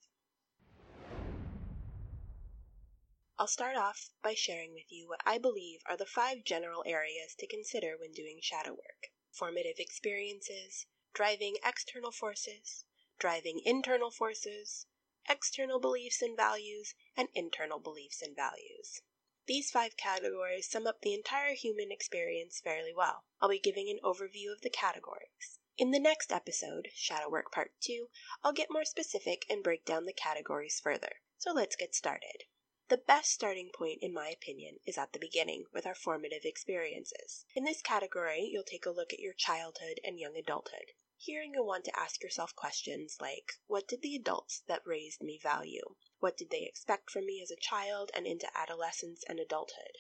I'll 3.40 3.47
start 3.47 3.75
off 3.75 4.11
by 4.23 4.35
sharing 4.35 4.75
with 4.75 4.92
you 4.92 5.09
what 5.09 5.23
I 5.25 5.38
believe 5.38 5.80
are 5.87 5.97
the 5.97 6.04
five 6.04 6.44
general 6.44 6.85
areas 6.85 7.35
to 7.37 7.47
consider 7.47 7.97
when 7.97 8.12
doing 8.12 8.38
shadow 8.42 8.73
work 8.73 9.12
formative 9.32 9.78
experiences, 9.78 10.85
driving 11.14 11.56
external 11.64 12.12
forces, 12.12 12.85
driving 13.18 13.62
internal 13.64 14.11
forces, 14.11 14.85
external 15.26 15.80
beliefs 15.80 16.20
and 16.20 16.37
values, 16.37 16.94
and 17.16 17.30
internal 17.32 17.78
beliefs 17.78 18.20
and 18.20 18.37
values. 18.37 19.00
These 19.47 19.70
five 19.70 19.97
categories 19.97 20.68
sum 20.68 20.87
up 20.87 21.00
the 21.00 21.14
entire 21.14 21.54
human 21.54 21.90
experience 21.90 22.61
fairly 22.61 22.92
well. 22.92 23.25
I'll 23.40 23.49
be 23.49 23.59
giving 23.59 23.88
an 23.88 24.00
overview 24.04 24.52
of 24.52 24.61
the 24.61 24.68
categories. 24.68 25.61
In 25.78 25.92
the 25.92 25.99
next 25.99 26.30
episode, 26.30 26.90
Shadow 26.94 27.30
Work 27.30 27.52
Part 27.52 27.73
2, 27.80 28.11
I'll 28.44 28.52
get 28.52 28.70
more 28.70 28.85
specific 28.85 29.47
and 29.49 29.64
break 29.64 29.87
down 29.87 30.04
the 30.04 30.12
categories 30.12 30.78
further. 30.78 31.23
So 31.38 31.52
let's 31.52 31.75
get 31.75 31.94
started. 31.94 32.44
The 32.90 32.99
best 32.99 33.30
starting 33.30 33.70
point, 33.70 34.02
in 34.02 34.12
my 34.12 34.30
opinion, 34.30 34.80
is 34.85 34.99
at 34.99 35.12
the 35.12 35.20
beginning 35.20 35.66
with 35.73 35.87
our 35.87 35.94
formative 35.94 36.44
experiences. 36.44 37.47
In 37.54 37.62
this 37.62 37.80
category, 37.80 38.42
you'll 38.42 38.64
take 38.64 38.85
a 38.85 38.90
look 38.90 39.12
at 39.12 39.20
your 39.20 39.32
childhood 39.32 40.00
and 40.02 40.18
young 40.18 40.37
adulthood. 40.37 40.94
Here, 41.16 41.44
you'll 41.44 41.68
want 41.68 41.85
to 41.85 41.97
ask 41.97 42.20
yourself 42.20 42.56
questions 42.56 43.18
like 43.20 43.61
What 43.68 43.87
did 43.87 44.02
the 44.02 44.16
adults 44.16 44.64
that 44.66 44.85
raised 44.85 45.23
me 45.23 45.38
value? 45.38 45.94
What 46.18 46.37
did 46.37 46.50
they 46.50 46.64
expect 46.64 47.12
from 47.12 47.26
me 47.26 47.40
as 47.40 47.52
a 47.52 47.56
child 47.56 48.11
and 48.12 48.26
into 48.26 48.50
adolescence 48.59 49.23
and 49.28 49.38
adulthood? 49.38 49.97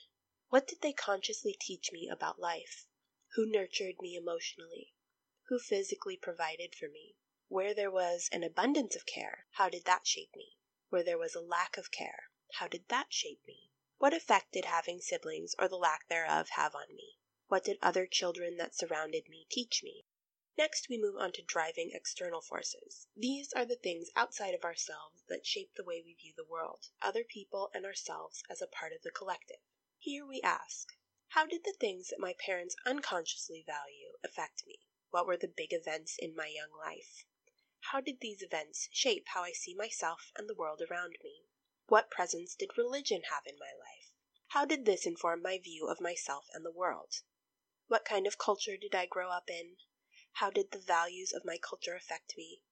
What 0.48 0.66
did 0.66 0.80
they 0.80 0.92
consciously 0.92 1.56
teach 1.60 1.92
me 1.92 2.08
about 2.08 2.40
life? 2.40 2.88
Who 3.36 3.46
nurtured 3.46 4.00
me 4.00 4.16
emotionally? 4.16 4.94
Who 5.46 5.60
physically 5.60 6.16
provided 6.16 6.74
for 6.74 6.88
me? 6.88 7.14
Where 7.46 7.72
there 7.72 7.88
was 7.88 8.28
an 8.32 8.42
abundance 8.42 8.96
of 8.96 9.06
care, 9.06 9.46
how 9.52 9.68
did 9.68 9.84
that 9.84 10.08
shape 10.08 10.34
me? 10.34 10.56
Where 10.88 11.04
there 11.04 11.18
was 11.18 11.36
a 11.36 11.40
lack 11.40 11.76
of 11.76 11.92
care, 11.92 12.29
how 12.54 12.68
did 12.68 12.88
that 12.88 13.12
shape 13.12 13.46
me? 13.46 13.70
What 13.98 14.12
effect 14.12 14.52
did 14.52 14.64
having 14.64 15.00
siblings 15.00 15.54
or 15.58 15.68
the 15.68 15.76
lack 15.76 16.08
thereof 16.08 16.50
have 16.50 16.74
on 16.74 16.94
me? 16.94 17.18
What 17.48 17.64
did 17.64 17.78
other 17.82 18.06
children 18.06 18.56
that 18.56 18.74
surrounded 18.74 19.28
me 19.28 19.46
teach 19.50 19.82
me? 19.82 20.06
Next, 20.56 20.88
we 20.88 20.98
move 20.98 21.16
on 21.16 21.32
to 21.32 21.42
driving 21.42 21.92
external 21.92 22.40
forces. 22.40 23.06
These 23.16 23.52
are 23.52 23.64
the 23.64 23.76
things 23.76 24.10
outside 24.14 24.54
of 24.54 24.64
ourselves 24.64 25.22
that 25.28 25.46
shape 25.46 25.74
the 25.74 25.84
way 25.84 26.02
we 26.02 26.14
view 26.14 26.34
the 26.36 26.44
world, 26.44 26.88
other 27.00 27.24
people, 27.24 27.70
and 27.72 27.86
ourselves 27.86 28.42
as 28.50 28.60
a 28.60 28.66
part 28.66 28.92
of 28.92 29.02
the 29.02 29.10
collective. 29.10 29.60
Here 29.98 30.26
we 30.26 30.42
ask, 30.42 30.88
how 31.28 31.46
did 31.46 31.64
the 31.64 31.72
things 31.72 32.08
that 32.08 32.18
my 32.18 32.34
parents 32.34 32.74
unconsciously 32.84 33.62
value 33.66 34.18
affect 34.24 34.66
me? 34.66 34.80
What 35.10 35.26
were 35.26 35.36
the 35.36 35.48
big 35.48 35.72
events 35.72 36.16
in 36.18 36.34
my 36.34 36.48
young 36.48 36.72
life? 36.72 37.24
How 37.92 38.00
did 38.00 38.20
these 38.20 38.42
events 38.42 38.88
shape 38.92 39.28
how 39.28 39.42
I 39.42 39.52
see 39.52 39.74
myself 39.74 40.30
and 40.36 40.48
the 40.48 40.54
world 40.54 40.82
around 40.82 41.16
me? 41.22 41.39
What 41.90 42.08
presence 42.08 42.54
did 42.54 42.78
religion 42.78 43.22
have 43.32 43.48
in 43.48 43.58
my 43.58 43.72
life? 43.72 44.12
How 44.50 44.64
did 44.64 44.84
this 44.84 45.06
inform 45.06 45.42
my 45.42 45.58
view 45.58 45.88
of 45.88 46.00
myself 46.00 46.46
and 46.52 46.64
the 46.64 46.70
world? 46.70 47.22
What 47.88 48.04
kind 48.04 48.28
of 48.28 48.38
culture 48.38 48.76
did 48.76 48.94
I 48.94 49.06
grow 49.06 49.30
up 49.30 49.50
in? 49.50 49.76
How 50.34 50.50
did 50.50 50.70
the 50.70 50.78
values 50.78 51.32
of 51.32 51.44
my 51.44 51.58
culture 51.58 51.96
affect 51.96 52.36
me? 52.36 52.62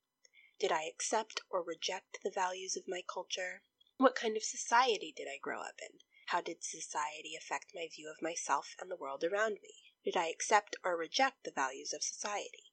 Did 0.61 0.71
I 0.71 0.85
accept 0.85 1.41
or 1.51 1.65
reject 1.65 2.21
the 2.23 2.31
values 2.31 2.77
of 2.77 2.87
my 2.87 3.03
culture? 3.03 3.65
What 3.97 4.15
kind 4.15 4.37
of 4.37 4.45
society 4.45 5.11
did 5.11 5.27
I 5.27 5.39
grow 5.39 5.63
up 5.63 5.81
in? 5.83 5.99
How 6.27 6.41
did 6.41 6.63
society 6.63 7.35
affect 7.35 7.75
my 7.75 7.89
view 7.89 8.09
of 8.09 8.23
myself 8.23 8.77
and 8.79 8.89
the 8.89 8.95
world 8.95 9.25
around 9.25 9.59
me? 9.61 9.95
Did 10.05 10.17
I 10.17 10.29
accept 10.29 10.77
or 10.85 10.97
reject 10.97 11.43
the 11.43 11.51
values 11.51 11.93
of 11.93 12.05
society? 12.05 12.68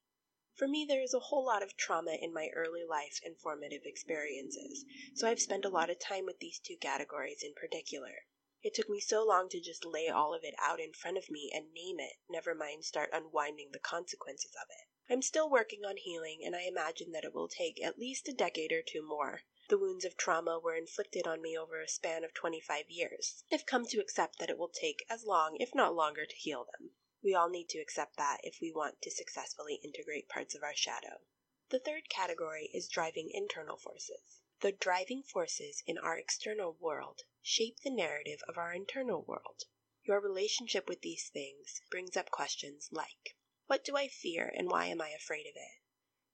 For 0.57 0.69
me, 0.69 0.85
there 0.85 1.01
is 1.01 1.13
a 1.13 1.19
whole 1.19 1.45
lot 1.45 1.63
of 1.63 1.75
trauma 1.75 2.13
in 2.13 2.31
my 2.31 2.47
early 2.55 2.85
life 2.85 3.19
and 3.25 3.37
formative 3.37 3.81
experiences, 3.83 4.85
so 5.13 5.27
I've 5.27 5.41
spent 5.41 5.65
a 5.65 5.69
lot 5.69 5.89
of 5.89 5.99
time 5.99 6.25
with 6.25 6.39
these 6.39 6.59
two 6.59 6.77
categories 6.77 7.43
in 7.43 7.53
particular. 7.53 8.23
It 8.63 8.73
took 8.73 8.87
me 8.87 9.01
so 9.01 9.25
long 9.25 9.49
to 9.49 9.59
just 9.59 9.83
lay 9.83 10.07
all 10.07 10.33
of 10.33 10.45
it 10.45 10.55
out 10.57 10.79
in 10.79 10.93
front 10.93 11.17
of 11.17 11.29
me 11.29 11.51
and 11.53 11.73
name 11.73 11.99
it, 11.99 12.13
never 12.29 12.55
mind 12.55 12.85
start 12.85 13.09
unwinding 13.11 13.71
the 13.71 13.79
consequences 13.79 14.55
of 14.55 14.69
it. 14.69 14.87
I'm 15.11 15.21
still 15.21 15.49
working 15.49 15.83
on 15.83 15.97
healing, 15.97 16.41
and 16.45 16.55
I 16.55 16.61
imagine 16.61 17.11
that 17.11 17.25
it 17.25 17.33
will 17.33 17.49
take 17.49 17.83
at 17.83 17.99
least 17.99 18.29
a 18.29 18.33
decade 18.33 18.71
or 18.71 18.81
two 18.81 19.01
more. 19.01 19.41
The 19.67 19.77
wounds 19.77 20.05
of 20.05 20.15
trauma 20.15 20.57
were 20.57 20.77
inflicted 20.77 21.27
on 21.27 21.41
me 21.41 21.57
over 21.57 21.81
a 21.81 21.87
span 21.89 22.23
of 22.23 22.33
25 22.33 22.89
years. 22.89 23.43
I've 23.51 23.65
come 23.65 23.85
to 23.87 23.99
accept 23.99 24.39
that 24.39 24.49
it 24.49 24.57
will 24.57 24.69
take 24.69 25.05
as 25.09 25.25
long, 25.25 25.57
if 25.59 25.75
not 25.75 25.95
longer, 25.95 26.25
to 26.25 26.35
heal 26.37 26.65
them. 26.79 26.91
We 27.25 27.33
all 27.33 27.49
need 27.49 27.69
to 27.69 27.79
accept 27.79 28.17
that 28.17 28.41
if 28.43 28.61
we 28.61 28.71
want 28.71 29.01
to 29.01 29.09
successfully 29.09 29.79
integrate 29.83 30.29
parts 30.29 30.53
of 30.53 30.61
our 30.61 30.75
shadow. 30.75 31.21
The 31.69 31.79
third 31.79 32.07
category 32.07 32.69
is 32.71 32.87
driving 32.87 33.31
internal 33.31 33.77
forces. 33.77 34.41
The 34.59 34.73
driving 34.73 35.23
forces 35.23 35.81
in 35.87 35.97
our 35.97 36.19
external 36.19 36.73
world 36.73 37.23
shape 37.41 37.79
the 37.79 37.89
narrative 37.89 38.43
of 38.47 38.59
our 38.59 38.73
internal 38.73 39.23
world. 39.23 39.63
Your 40.03 40.19
relationship 40.19 40.87
with 40.87 41.01
these 41.01 41.27
things 41.27 41.81
brings 41.89 42.15
up 42.15 42.29
questions 42.29 42.89
like 42.91 43.35
What 43.65 43.83
do 43.83 43.97
I 43.97 44.07
fear 44.07 44.53
and 44.55 44.69
why 44.69 44.85
am 44.85 45.01
I 45.01 45.09
afraid 45.09 45.47
of 45.47 45.55
it? 45.55 45.81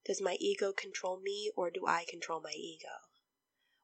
Does 0.04 0.20
my 0.20 0.36
ego 0.42 0.74
control 0.74 1.22
me 1.22 1.54
or 1.56 1.72
do 1.72 1.88
I 1.88 2.04
control 2.04 2.42
my 2.42 2.52
ego? 2.52 3.08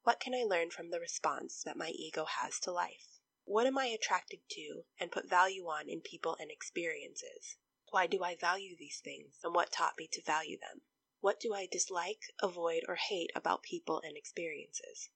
What 0.03 0.19
can 0.19 0.35
I 0.35 0.43
learn 0.43 0.71
from 0.71 0.89
the 0.89 0.99
response 0.99 1.63
that 1.63 1.77
my 1.77 1.91
ego 1.91 2.25
has 2.25 2.59
to 2.59 2.73
life? 2.73 3.16
What 3.49 3.65
am 3.65 3.77
I 3.77 3.85
attracted 3.85 4.41
to 4.49 4.83
and 4.99 5.09
put 5.09 5.29
value 5.29 5.67
on 5.67 5.87
in 5.87 6.01
people 6.01 6.35
and 6.37 6.51
experiences? 6.51 7.55
Why 7.91 8.05
do 8.05 8.21
I 8.21 8.35
value 8.35 8.75
these 8.77 8.99
things 8.99 9.39
and 9.41 9.55
what 9.55 9.71
taught 9.71 9.97
me 9.97 10.09
to 10.11 10.21
value 10.21 10.59
them? 10.59 10.81
What 11.21 11.39
do 11.39 11.53
I 11.53 11.65
dislike, 11.65 12.23
avoid, 12.41 12.83
or 12.89 12.95
hate 12.95 13.31
about 13.33 13.63
people 13.63 14.01
and 14.03 14.17
experiences? 14.17 15.09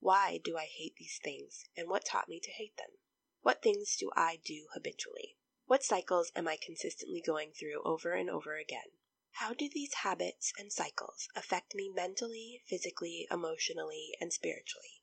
Why 0.00 0.40
do 0.42 0.58
I 0.58 0.64
hate 0.64 0.96
these 0.96 1.20
things, 1.22 1.64
and 1.76 1.88
what 1.88 2.04
taught 2.04 2.28
me 2.28 2.40
to 2.40 2.50
hate 2.50 2.76
them? 2.76 2.98
What 3.42 3.62
things 3.62 3.96
do 3.96 4.10
I 4.16 4.40
do 4.44 4.66
habitually? 4.74 5.36
What 5.66 5.84
cycles 5.84 6.32
am 6.34 6.48
I 6.48 6.56
consistently 6.60 7.22
going 7.24 7.52
through 7.52 7.84
over 7.84 8.14
and 8.14 8.28
over 8.28 8.56
again? 8.56 8.90
How 9.34 9.54
do 9.54 9.68
these 9.72 9.94
habits 10.02 10.52
and 10.58 10.72
cycles 10.72 11.28
affect 11.36 11.76
me 11.76 11.88
mentally, 11.88 12.64
physically, 12.66 13.28
emotionally, 13.30 14.16
and 14.20 14.32
spiritually? 14.32 14.99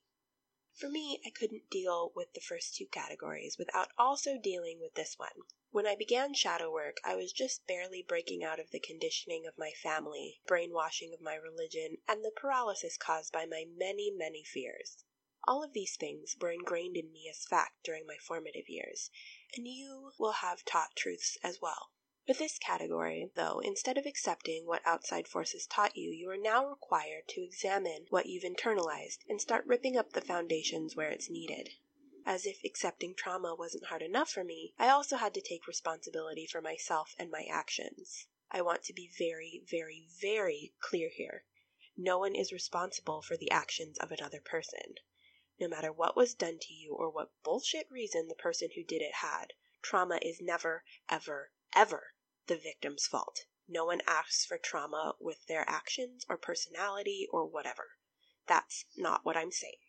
For 0.78 0.88
me, 0.88 1.20
I 1.26 1.30
couldn't 1.30 1.70
deal 1.70 2.12
with 2.14 2.34
the 2.34 2.40
first 2.40 2.76
two 2.76 2.86
categories 2.86 3.58
without 3.58 3.90
also 3.98 4.38
dealing 4.38 4.78
with 4.78 4.94
this 4.94 5.18
one. 5.18 5.42
When 5.72 5.88
I 5.88 5.96
began 5.96 6.34
shadow 6.34 6.70
work, 6.70 7.00
I 7.02 7.16
was 7.16 7.32
just 7.32 7.66
barely 7.66 8.00
breaking 8.00 8.44
out 8.44 8.60
of 8.60 8.70
the 8.70 8.78
conditioning 8.78 9.44
of 9.44 9.58
my 9.58 9.72
family, 9.72 10.40
brainwashing 10.46 11.12
of 11.12 11.20
my 11.20 11.34
religion, 11.34 11.98
and 12.06 12.24
the 12.24 12.30
paralysis 12.30 12.96
caused 12.96 13.32
by 13.32 13.44
my 13.44 13.64
many, 13.68 14.12
many 14.12 14.44
fears. 14.44 15.02
All 15.48 15.64
of 15.64 15.72
these 15.72 15.96
things 15.96 16.36
were 16.40 16.52
ingrained 16.52 16.96
in 16.96 17.10
me 17.10 17.28
as 17.28 17.44
fact 17.44 17.82
during 17.82 18.06
my 18.06 18.16
formative 18.18 18.68
years, 18.68 19.10
and 19.56 19.66
you 19.66 20.12
will 20.16 20.30
have 20.46 20.64
taught 20.64 20.94
truths 20.94 21.36
as 21.42 21.60
well. 21.60 21.90
With 22.28 22.36
this 22.36 22.58
category, 22.58 23.30
though, 23.36 23.60
instead 23.60 23.96
of 23.96 24.04
accepting 24.04 24.66
what 24.66 24.82
outside 24.84 25.26
forces 25.26 25.66
taught 25.66 25.96
you, 25.96 26.10
you 26.10 26.28
are 26.28 26.36
now 26.36 26.66
required 26.66 27.26
to 27.28 27.40
examine 27.42 28.04
what 28.10 28.26
you've 28.26 28.44
internalized 28.44 29.20
and 29.30 29.40
start 29.40 29.64
ripping 29.64 29.96
up 29.96 30.12
the 30.12 30.20
foundations 30.20 30.94
where 30.94 31.08
it's 31.08 31.30
needed. 31.30 31.70
As 32.26 32.44
if 32.44 32.62
accepting 32.64 33.14
trauma 33.14 33.54
wasn't 33.54 33.86
hard 33.86 34.02
enough 34.02 34.30
for 34.30 34.44
me, 34.44 34.74
I 34.78 34.90
also 34.90 35.16
had 35.16 35.32
to 35.34 35.40
take 35.40 35.66
responsibility 35.66 36.46
for 36.46 36.60
myself 36.60 37.14
and 37.18 37.30
my 37.30 37.44
actions. 37.44 38.26
I 38.50 38.60
want 38.60 38.82
to 38.84 38.92
be 38.92 39.08
very, 39.08 39.62
very, 39.66 40.06
very 40.20 40.74
clear 40.80 41.08
here. 41.08 41.46
No 41.96 42.18
one 42.18 42.34
is 42.34 42.52
responsible 42.52 43.22
for 43.22 43.38
the 43.38 43.50
actions 43.50 43.96
of 44.00 44.12
another 44.12 44.42
person. 44.42 44.96
No 45.58 45.66
matter 45.66 45.90
what 45.90 46.14
was 46.14 46.34
done 46.34 46.58
to 46.60 46.74
you 46.74 46.92
or 46.92 47.08
what 47.08 47.42
bullshit 47.42 47.90
reason 47.90 48.28
the 48.28 48.34
person 48.34 48.68
who 48.74 48.84
did 48.84 49.00
it 49.00 49.14
had, 49.22 49.54
trauma 49.80 50.18
is 50.20 50.42
never, 50.42 50.84
ever, 51.08 51.52
ever 51.74 52.12
the 52.48 52.56
victim's 52.56 53.06
fault. 53.06 53.44
No 53.68 53.84
one 53.84 54.00
asks 54.06 54.46
for 54.46 54.56
trauma 54.56 55.14
with 55.20 55.46
their 55.46 55.68
actions 55.68 56.24
or 56.28 56.38
personality 56.38 57.28
or 57.30 57.46
whatever. 57.46 57.90
That's 58.46 58.86
not 58.96 59.24
what 59.24 59.36
I'm 59.36 59.52
saying. 59.52 59.80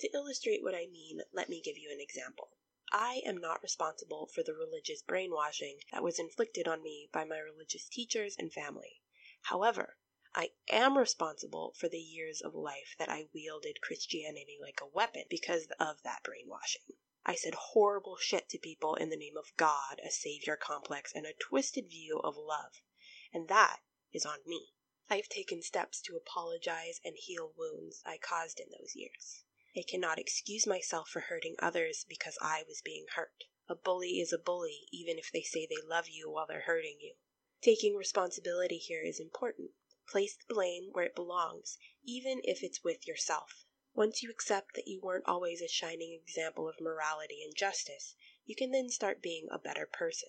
To 0.00 0.10
illustrate 0.14 0.62
what 0.62 0.74
I 0.74 0.86
mean, 0.86 1.20
let 1.32 1.48
me 1.48 1.60
give 1.60 1.76
you 1.76 1.90
an 1.92 2.00
example. 2.00 2.56
I 2.90 3.20
am 3.26 3.36
not 3.36 3.62
responsible 3.62 4.26
for 4.26 4.42
the 4.42 4.54
religious 4.54 5.02
brainwashing 5.02 5.80
that 5.92 6.02
was 6.02 6.18
inflicted 6.18 6.66
on 6.66 6.82
me 6.82 7.10
by 7.12 7.24
my 7.24 7.38
religious 7.38 7.86
teachers 7.86 8.34
and 8.38 8.50
family. 8.50 9.02
However, 9.42 9.98
I 10.34 10.52
am 10.70 10.96
responsible 10.96 11.74
for 11.78 11.88
the 11.88 11.98
years 11.98 12.40
of 12.40 12.54
life 12.54 12.94
that 12.98 13.10
I 13.10 13.28
wielded 13.34 13.82
Christianity 13.82 14.58
like 14.58 14.80
a 14.80 14.86
weapon 14.86 15.24
because 15.28 15.66
of 15.78 16.02
that 16.04 16.22
brainwashing. 16.22 16.96
I 17.30 17.34
said 17.34 17.54
horrible 17.54 18.16
shit 18.16 18.48
to 18.48 18.58
people 18.58 18.94
in 18.94 19.10
the 19.10 19.16
name 19.16 19.36
of 19.36 19.54
God, 19.58 20.00
a 20.02 20.10
savior 20.10 20.56
complex, 20.56 21.12
and 21.14 21.26
a 21.26 21.34
twisted 21.34 21.90
view 21.90 22.20
of 22.24 22.38
love. 22.38 22.80
And 23.34 23.48
that 23.48 23.80
is 24.14 24.24
on 24.24 24.38
me. 24.46 24.72
I 25.10 25.16
have 25.16 25.28
taken 25.28 25.60
steps 25.60 26.00
to 26.06 26.16
apologize 26.16 27.02
and 27.04 27.16
heal 27.18 27.52
wounds 27.54 28.02
I 28.06 28.16
caused 28.16 28.58
in 28.58 28.70
those 28.70 28.96
years. 28.96 29.44
I 29.76 29.82
cannot 29.82 30.18
excuse 30.18 30.66
myself 30.66 31.10
for 31.10 31.20
hurting 31.20 31.56
others 31.58 32.06
because 32.08 32.38
I 32.40 32.64
was 32.66 32.80
being 32.80 33.04
hurt. 33.14 33.44
A 33.68 33.74
bully 33.74 34.20
is 34.20 34.32
a 34.32 34.38
bully, 34.38 34.88
even 34.90 35.18
if 35.18 35.30
they 35.30 35.42
say 35.42 35.66
they 35.66 35.86
love 35.86 36.08
you 36.08 36.30
while 36.30 36.46
they're 36.46 36.62
hurting 36.62 36.96
you. 36.98 37.16
Taking 37.60 37.94
responsibility 37.94 38.78
here 38.78 39.02
is 39.02 39.20
important. 39.20 39.72
Place 40.08 40.34
the 40.34 40.54
blame 40.54 40.88
where 40.92 41.04
it 41.04 41.14
belongs, 41.14 41.76
even 42.02 42.40
if 42.44 42.62
it's 42.62 42.82
with 42.82 43.06
yourself. 43.06 43.66
Once 43.98 44.22
you 44.22 44.30
accept 44.30 44.76
that 44.76 44.86
you 44.86 45.00
weren't 45.00 45.26
always 45.26 45.60
a 45.60 45.66
shining 45.66 46.12
example 46.12 46.68
of 46.68 46.80
morality 46.80 47.42
and 47.42 47.56
justice, 47.56 48.14
you 48.44 48.54
can 48.54 48.70
then 48.70 48.88
start 48.88 49.20
being 49.20 49.48
a 49.50 49.58
better 49.58 49.86
person. 49.86 50.28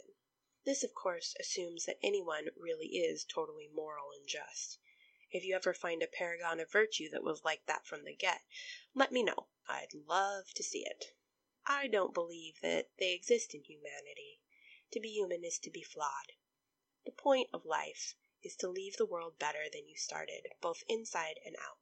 This, 0.65 0.83
of 0.83 0.95
course, 0.95 1.35
assumes 1.39 1.85
that 1.85 1.99
anyone 2.01 2.49
really 2.57 2.97
is 2.97 3.23
totally 3.23 3.67
moral 3.71 4.11
and 4.11 4.27
just. 4.27 4.79
If 5.29 5.43
you 5.43 5.55
ever 5.55 5.75
find 5.75 6.01
a 6.01 6.07
paragon 6.07 6.59
of 6.59 6.71
virtue 6.71 7.11
that 7.11 7.21
was 7.21 7.43
like 7.45 7.67
that 7.67 7.85
from 7.85 8.05
the 8.05 8.15
get, 8.15 8.41
let 8.95 9.11
me 9.11 9.21
know. 9.21 9.49
I'd 9.67 9.93
love 9.93 10.51
to 10.55 10.63
see 10.63 10.83
it. 10.83 11.13
I 11.63 11.85
don't 11.85 12.11
believe 12.11 12.61
that 12.61 12.89
they 12.97 13.13
exist 13.13 13.53
in 13.53 13.61
humanity. 13.61 14.41
To 14.93 14.99
be 14.99 15.09
human 15.09 15.43
is 15.43 15.59
to 15.59 15.69
be 15.69 15.83
flawed. 15.83 16.31
The 17.05 17.11
point 17.11 17.51
of 17.53 17.65
life 17.65 18.15
is 18.41 18.55
to 18.55 18.67
leave 18.67 18.97
the 18.97 19.05
world 19.05 19.37
better 19.37 19.69
than 19.71 19.87
you 19.87 19.95
started, 19.95 20.47
both 20.59 20.81
inside 20.87 21.39
and 21.45 21.55
out. 21.57 21.77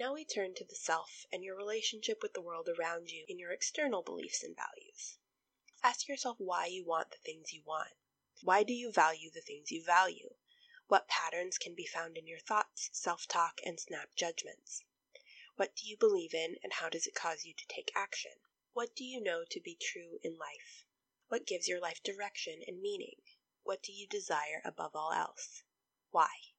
Now 0.00 0.14
we 0.14 0.24
turn 0.24 0.54
to 0.54 0.64
the 0.64 0.74
self 0.74 1.26
and 1.30 1.44
your 1.44 1.54
relationship 1.54 2.22
with 2.22 2.32
the 2.32 2.40
world 2.40 2.70
around 2.70 3.10
you 3.10 3.26
in 3.28 3.38
your 3.38 3.52
external 3.52 4.00
beliefs 4.00 4.42
and 4.42 4.56
values. 4.56 5.18
Ask 5.82 6.08
yourself 6.08 6.40
why 6.40 6.64
you 6.64 6.86
want 6.86 7.10
the 7.10 7.18
things 7.18 7.52
you 7.52 7.62
want. 7.64 7.92
Why 8.42 8.62
do 8.62 8.72
you 8.72 8.92
value 8.92 9.30
the 9.30 9.42
things 9.42 9.70
you 9.70 9.84
value? 9.84 10.36
What 10.86 11.06
patterns 11.06 11.58
can 11.58 11.74
be 11.74 11.84
found 11.84 12.16
in 12.16 12.26
your 12.26 12.38
thoughts, 12.38 12.88
self 12.94 13.28
talk, 13.28 13.60
and 13.62 13.78
snap 13.78 14.14
judgments? 14.14 14.82
What 15.56 15.76
do 15.76 15.86
you 15.86 15.98
believe 15.98 16.32
in, 16.32 16.56
and 16.62 16.72
how 16.72 16.88
does 16.88 17.06
it 17.06 17.14
cause 17.14 17.44
you 17.44 17.52
to 17.52 17.66
take 17.68 17.92
action? 17.94 18.40
What 18.72 18.96
do 18.96 19.04
you 19.04 19.20
know 19.20 19.44
to 19.50 19.60
be 19.60 19.76
true 19.76 20.18
in 20.22 20.38
life? 20.38 20.86
What 21.28 21.46
gives 21.46 21.68
your 21.68 21.78
life 21.78 22.02
direction 22.02 22.62
and 22.66 22.80
meaning? 22.80 23.20
What 23.64 23.82
do 23.82 23.92
you 23.92 24.06
desire 24.06 24.62
above 24.64 24.96
all 24.96 25.12
else? 25.12 25.62
Why? 26.10 26.49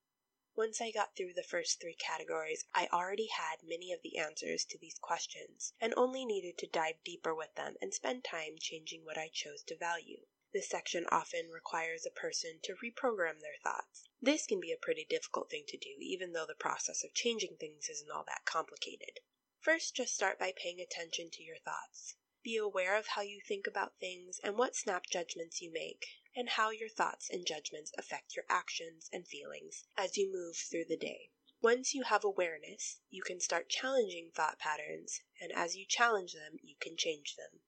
Once 0.64 0.80
I 0.80 0.92
got 0.92 1.16
through 1.18 1.34
the 1.34 1.42
first 1.42 1.82
three 1.82 1.96
categories, 1.96 2.66
I 2.72 2.88
already 2.94 3.30
had 3.36 3.64
many 3.64 3.92
of 3.92 4.04
the 4.04 4.20
answers 4.20 4.64
to 4.66 4.78
these 4.78 5.00
questions, 5.00 5.74
and 5.82 5.92
only 5.98 6.24
needed 6.24 6.60
to 6.60 6.68
dive 6.68 7.04
deeper 7.04 7.34
with 7.34 7.56
them 7.56 7.78
and 7.82 7.92
spend 7.92 8.24
time 8.24 8.60
changing 8.60 9.04
what 9.04 9.18
I 9.18 9.30
chose 9.30 9.64
to 9.64 9.76
value. 9.76 10.28
This 10.54 10.70
section 10.70 11.08
often 11.10 11.50
requires 11.50 12.06
a 12.06 12.12
person 12.12 12.60
to 12.62 12.76
reprogram 12.76 13.40
their 13.40 13.58
thoughts. 13.64 14.08
This 14.22 14.46
can 14.46 14.60
be 14.60 14.72
a 14.72 14.78
pretty 14.78 15.04
difficult 15.04 15.50
thing 15.50 15.64
to 15.68 15.78
do, 15.80 15.96
even 16.00 16.32
though 16.32 16.46
the 16.46 16.54
process 16.54 17.04
of 17.04 17.16
changing 17.16 17.58
things 17.58 17.90
isn't 17.90 18.12
all 18.12 18.26
that 18.28 18.46
complicated. 18.46 19.20
First, 19.58 19.96
just 19.96 20.14
start 20.14 20.38
by 20.38 20.54
paying 20.56 20.80
attention 20.80 21.32
to 21.32 21.42
your 21.42 21.58
thoughts. 21.66 22.18
Be 22.44 22.56
aware 22.56 22.98
of 22.98 23.08
how 23.08 23.24
you 23.24 23.42
think 23.48 23.66
about 23.66 23.98
things 24.00 24.40
and 24.44 24.60
what 24.60 24.76
snap 24.76 25.08
judgments 25.08 25.60
you 25.60 25.72
make, 25.72 26.06
and 26.36 26.50
how 26.50 26.70
your 26.70 26.90
thoughts 26.90 27.30
and 27.30 27.46
judgments 27.46 27.92
affect 27.98 28.36
your 28.36 28.46
actions 28.50 29.10
and 29.12 29.28
feelings 29.28 29.84
as 29.98 30.18
you 30.18 30.32
move 30.32 30.56
through 30.56 30.86
the 30.86 30.98
day. 30.98 31.30
Once 31.62 31.94
you 31.94 32.04
have 32.04 32.24
awareness, 32.24 33.02
you 33.10 33.22
can 33.22 33.40
start 33.40 33.70
challenging 33.70 34.32
thought 34.34 34.58
patterns, 34.58 35.22
and 35.40 35.52
as 35.52 35.76
you 35.76 35.86
challenge 35.86 36.34
them, 36.34 36.58
you 36.64 36.76
can 36.80 36.98
change 36.98 37.36
them. 37.36 37.62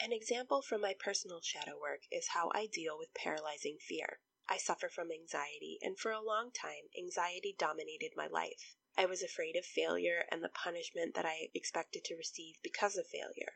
An 0.00 0.12
example 0.12 0.62
from 0.62 0.80
my 0.80 0.94
personal 0.94 1.40
shadow 1.40 1.76
work 1.80 2.02
is 2.12 2.28
how 2.28 2.52
I 2.54 2.66
deal 2.66 2.96
with 2.96 3.14
paralyzing 3.14 3.78
fear. 3.80 4.20
I 4.48 4.56
suffer 4.56 4.88
from 4.88 5.10
anxiety, 5.10 5.78
and 5.82 5.98
for 5.98 6.12
a 6.12 6.20
long 6.20 6.52
time, 6.52 6.88
anxiety 6.96 7.56
dominated 7.58 8.12
my 8.14 8.28
life. 8.28 8.76
I 8.96 9.06
was 9.06 9.22
afraid 9.22 9.56
of 9.56 9.64
failure 9.66 10.24
and 10.30 10.42
the 10.42 10.48
punishment 10.48 11.14
that 11.14 11.26
I 11.26 11.50
expected 11.54 12.04
to 12.04 12.16
receive 12.16 12.56
because 12.62 12.96
of 12.96 13.08
failure. 13.08 13.47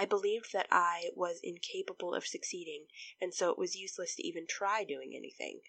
I 0.00 0.04
believed 0.04 0.52
that 0.52 0.68
I 0.70 1.10
was 1.16 1.40
incapable 1.42 2.14
of 2.14 2.24
succeeding, 2.24 2.86
and 3.20 3.34
so 3.34 3.50
it 3.50 3.58
was 3.58 3.74
useless 3.74 4.14
to 4.14 4.22
even 4.24 4.46
try 4.46 4.84
doing 4.84 5.12
anything. 5.12 5.62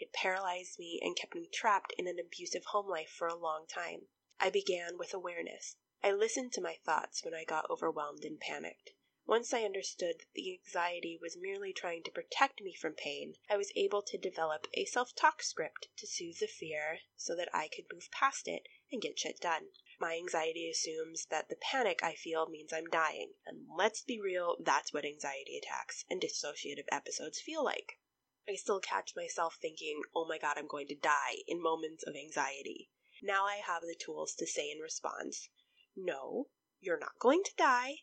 It 0.00 0.12
paralyzed 0.12 0.76
me 0.76 0.98
and 1.00 1.16
kept 1.16 1.36
me 1.36 1.46
trapped 1.46 1.92
in 1.96 2.08
an 2.08 2.18
abusive 2.18 2.64
home 2.64 2.88
life 2.88 3.10
for 3.10 3.28
a 3.28 3.36
long 3.36 3.68
time. 3.68 4.08
I 4.40 4.50
began 4.50 4.98
with 4.98 5.14
awareness. 5.14 5.76
I 6.02 6.10
listened 6.10 6.52
to 6.54 6.60
my 6.60 6.80
thoughts 6.84 7.22
when 7.24 7.32
I 7.32 7.44
got 7.44 7.70
overwhelmed 7.70 8.24
and 8.24 8.40
panicked. 8.40 8.90
Once 9.24 9.54
I 9.54 9.62
understood 9.62 10.18
that 10.18 10.32
the 10.34 10.52
anxiety 10.52 11.16
was 11.16 11.36
merely 11.36 11.72
trying 11.72 12.02
to 12.02 12.10
protect 12.10 12.60
me 12.60 12.74
from 12.74 12.94
pain, 12.94 13.36
I 13.48 13.56
was 13.56 13.70
able 13.76 14.02
to 14.02 14.18
develop 14.18 14.66
a 14.74 14.84
self 14.86 15.14
talk 15.14 15.44
script 15.44 15.90
to 15.98 16.08
soothe 16.08 16.40
the 16.40 16.48
fear 16.48 17.02
so 17.14 17.36
that 17.36 17.54
I 17.54 17.68
could 17.68 17.86
move 17.92 18.10
past 18.10 18.48
it 18.48 18.66
and 18.90 19.00
get 19.00 19.16
shit 19.20 19.38
done. 19.38 19.68
My 19.98 20.16
anxiety 20.16 20.68
assumes 20.68 21.24
that 21.30 21.48
the 21.48 21.56
panic 21.56 22.02
I 22.02 22.14
feel 22.14 22.46
means 22.50 22.70
I'm 22.70 22.84
dying, 22.84 23.32
and 23.46 23.66
let's 23.74 24.02
be 24.02 24.20
real, 24.20 24.58
that's 24.60 24.92
what 24.92 25.06
anxiety 25.06 25.56
attacks 25.56 26.04
and 26.10 26.20
dissociative 26.20 26.84
episodes 26.92 27.40
feel 27.40 27.64
like. 27.64 27.98
I 28.46 28.56
still 28.56 28.78
catch 28.78 29.16
myself 29.16 29.56
thinking, 29.56 30.02
oh 30.14 30.26
my 30.26 30.36
god, 30.36 30.58
I'm 30.58 30.66
going 30.66 30.86
to 30.88 30.94
die 30.94 31.36
in 31.48 31.62
moments 31.62 32.04
of 32.06 32.14
anxiety. 32.14 32.90
Now 33.22 33.46
I 33.46 33.56
have 33.56 33.80
the 33.80 33.94
tools 33.94 34.34
to 34.34 34.46
say 34.46 34.70
in 34.70 34.80
response, 34.80 35.48
no, 35.96 36.50
you're 36.78 36.98
not 36.98 37.18
going 37.18 37.42
to 37.44 37.56
die. 37.56 38.02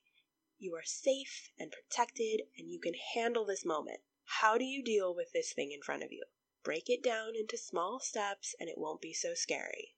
You 0.57 0.73
are 0.73 0.83
safe 0.83 1.51
and 1.59 1.71
protected, 1.71 2.47
and 2.57 2.71
you 2.71 2.79
can 2.79 2.95
handle 3.13 3.45
this 3.45 3.63
moment. 3.63 4.01
How 4.41 4.57
do 4.57 4.65
you 4.65 4.83
deal 4.83 5.13
with 5.13 5.31
this 5.31 5.53
thing 5.53 5.71
in 5.71 5.83
front 5.83 6.01
of 6.01 6.11
you? 6.11 6.25
Break 6.63 6.89
it 6.89 7.03
down 7.03 7.35
into 7.35 7.55
small 7.55 7.99
steps, 7.99 8.55
and 8.59 8.67
it 8.67 8.79
won't 8.79 8.99
be 8.99 9.13
so 9.13 9.35
scary. 9.35 9.95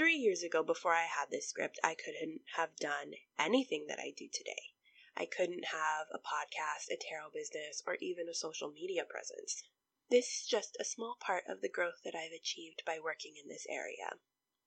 Three 0.00 0.16
years 0.16 0.42
ago, 0.42 0.62
before 0.62 0.94
I 0.94 1.04
had 1.04 1.28
this 1.28 1.50
script, 1.50 1.78
I 1.84 1.94
couldn't 1.94 2.40
have 2.56 2.74
done 2.76 3.12
anything 3.38 3.86
that 3.88 4.00
I 4.00 4.14
do 4.16 4.30
today. 4.32 4.72
I 5.14 5.26
couldn't 5.26 5.66
have 5.66 6.06
a 6.10 6.18
podcast, 6.18 6.88
a 6.90 6.96
tarot 6.96 7.32
business, 7.34 7.82
or 7.86 7.96
even 7.96 8.26
a 8.26 8.32
social 8.32 8.70
media 8.70 9.04
presence. 9.04 9.62
This 10.08 10.26
is 10.26 10.46
just 10.46 10.78
a 10.80 10.86
small 10.86 11.18
part 11.20 11.44
of 11.46 11.60
the 11.60 11.68
growth 11.68 12.00
that 12.04 12.14
I've 12.14 12.32
achieved 12.32 12.82
by 12.86 12.98
working 12.98 13.36
in 13.36 13.46
this 13.48 13.66
area. 13.68 14.18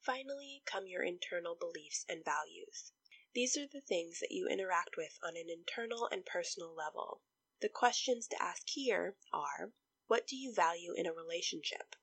Finally, 0.01 0.61
come 0.67 0.85
your 0.85 1.01
internal 1.01 1.55
beliefs 1.55 2.05
and 2.07 2.23
values. 2.23 2.91
These 3.33 3.57
are 3.57 3.65
the 3.65 3.81
things 3.81 4.19
that 4.19 4.31
you 4.31 4.47
interact 4.47 4.97
with 4.97 5.17
on 5.23 5.35
an 5.35 5.49
internal 5.49 6.07
and 6.11 6.23
personal 6.27 6.75
level. 6.75 7.23
The 7.59 7.69
questions 7.69 8.27
to 8.27 8.39
ask 8.39 8.69
here 8.69 9.17
are 9.33 9.73
What 10.05 10.27
do 10.27 10.35
you 10.35 10.53
value 10.53 10.93
in 10.93 11.07
a 11.07 11.11
relationship? 11.11 11.95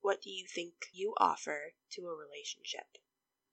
What 0.00 0.22
do 0.22 0.30
you 0.30 0.46
think 0.46 0.74
you 0.92 1.14
offer 1.18 1.74
to 1.90 2.06
a 2.06 2.14
relationship? 2.14 2.98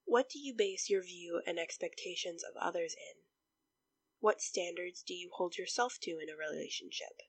What 0.04 0.30
do 0.30 0.38
you 0.38 0.54
base 0.54 0.90
your 0.90 1.02
view 1.02 1.42
and 1.48 1.58
expectations 1.58 2.44
of 2.44 2.56
others 2.56 2.94
in? 2.94 3.24
What 4.20 4.42
standards 4.42 5.02
do 5.02 5.14
you 5.16 5.32
hold 5.34 5.58
yourself 5.58 5.98
to 6.02 6.20
in 6.20 6.30
a 6.30 6.38
relationship? 6.38 7.22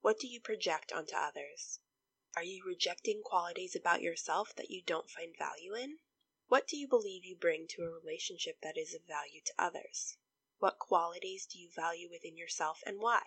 What 0.00 0.18
do 0.18 0.26
you 0.26 0.40
project 0.40 0.92
onto 0.92 1.14
others? 1.14 1.80
Are 2.36 2.42
you 2.42 2.64
rejecting 2.64 3.22
qualities 3.22 3.76
about 3.76 4.02
yourself 4.02 4.54
that 4.56 4.70
you 4.70 4.82
don't 4.82 5.08
find 5.08 5.36
value 5.36 5.74
in? 5.74 6.00
What 6.48 6.66
do 6.66 6.76
you 6.76 6.88
believe 6.88 7.24
you 7.24 7.36
bring 7.36 7.68
to 7.68 7.82
a 7.82 7.90
relationship 7.90 8.60
that 8.62 8.76
is 8.76 8.94
of 8.94 9.02
value 9.04 9.40
to 9.44 9.54
others? 9.56 10.18
What 10.58 10.78
qualities 10.78 11.46
do 11.46 11.58
you 11.58 11.70
value 11.70 12.10
within 12.10 12.36
yourself 12.36 12.82
and 12.84 12.98
why? 12.98 13.22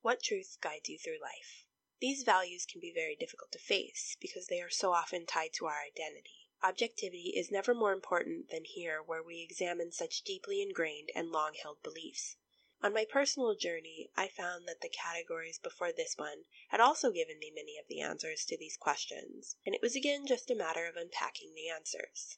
What 0.00 0.22
truths 0.22 0.56
guide 0.56 0.88
you 0.88 0.98
through 0.98 1.20
life? 1.20 1.66
These 2.02 2.24
values 2.24 2.66
can 2.66 2.80
be 2.80 2.90
very 2.90 3.14
difficult 3.14 3.52
to 3.52 3.60
face 3.60 4.16
because 4.20 4.48
they 4.48 4.60
are 4.60 4.68
so 4.68 4.92
often 4.92 5.24
tied 5.24 5.52
to 5.52 5.66
our 5.66 5.80
identity. 5.80 6.48
Objectivity 6.60 7.32
is 7.36 7.52
never 7.52 7.74
more 7.74 7.92
important 7.92 8.50
than 8.50 8.64
here, 8.64 9.00
where 9.00 9.22
we 9.22 9.40
examine 9.40 9.92
such 9.92 10.22
deeply 10.22 10.60
ingrained 10.60 11.12
and 11.14 11.30
long 11.30 11.54
held 11.54 11.80
beliefs. 11.84 12.38
On 12.82 12.92
my 12.92 13.04
personal 13.04 13.54
journey, 13.54 14.10
I 14.16 14.26
found 14.26 14.66
that 14.66 14.80
the 14.80 14.88
categories 14.88 15.60
before 15.60 15.92
this 15.92 16.18
one 16.18 16.46
had 16.70 16.80
also 16.80 17.12
given 17.12 17.38
me 17.38 17.52
many 17.52 17.78
of 17.78 17.86
the 17.86 18.00
answers 18.00 18.44
to 18.46 18.58
these 18.58 18.76
questions, 18.76 19.54
and 19.64 19.72
it 19.72 19.80
was 19.80 19.94
again 19.94 20.26
just 20.26 20.50
a 20.50 20.56
matter 20.56 20.88
of 20.88 20.96
unpacking 20.96 21.54
the 21.54 21.68
answers. 21.68 22.36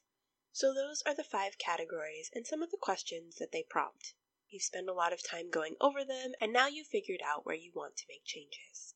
So 0.53 0.75
those 0.75 1.01
are 1.07 1.15
the 1.15 1.25
five 1.25 1.57
categories 1.57 2.31
and 2.35 2.47
some 2.47 2.63
of 2.63 2.71
the 2.71 2.77
questions 2.77 3.37
that 3.37 3.51
they 3.51 3.63
prompt. 3.63 4.13
You've 4.47 4.61
spent 4.61 4.91
a 4.91 4.93
lot 4.93 5.15
of 5.15 5.27
time 5.27 5.49
going 5.49 5.77
over 5.81 6.05
them, 6.05 6.35
and 6.39 6.53
now 6.53 6.67
you've 6.67 6.89
figured 6.89 7.23
out 7.25 7.47
where 7.47 7.57
you 7.57 7.73
want 7.75 7.97
to 7.97 8.07
make 8.11 8.27
changes. 8.27 8.95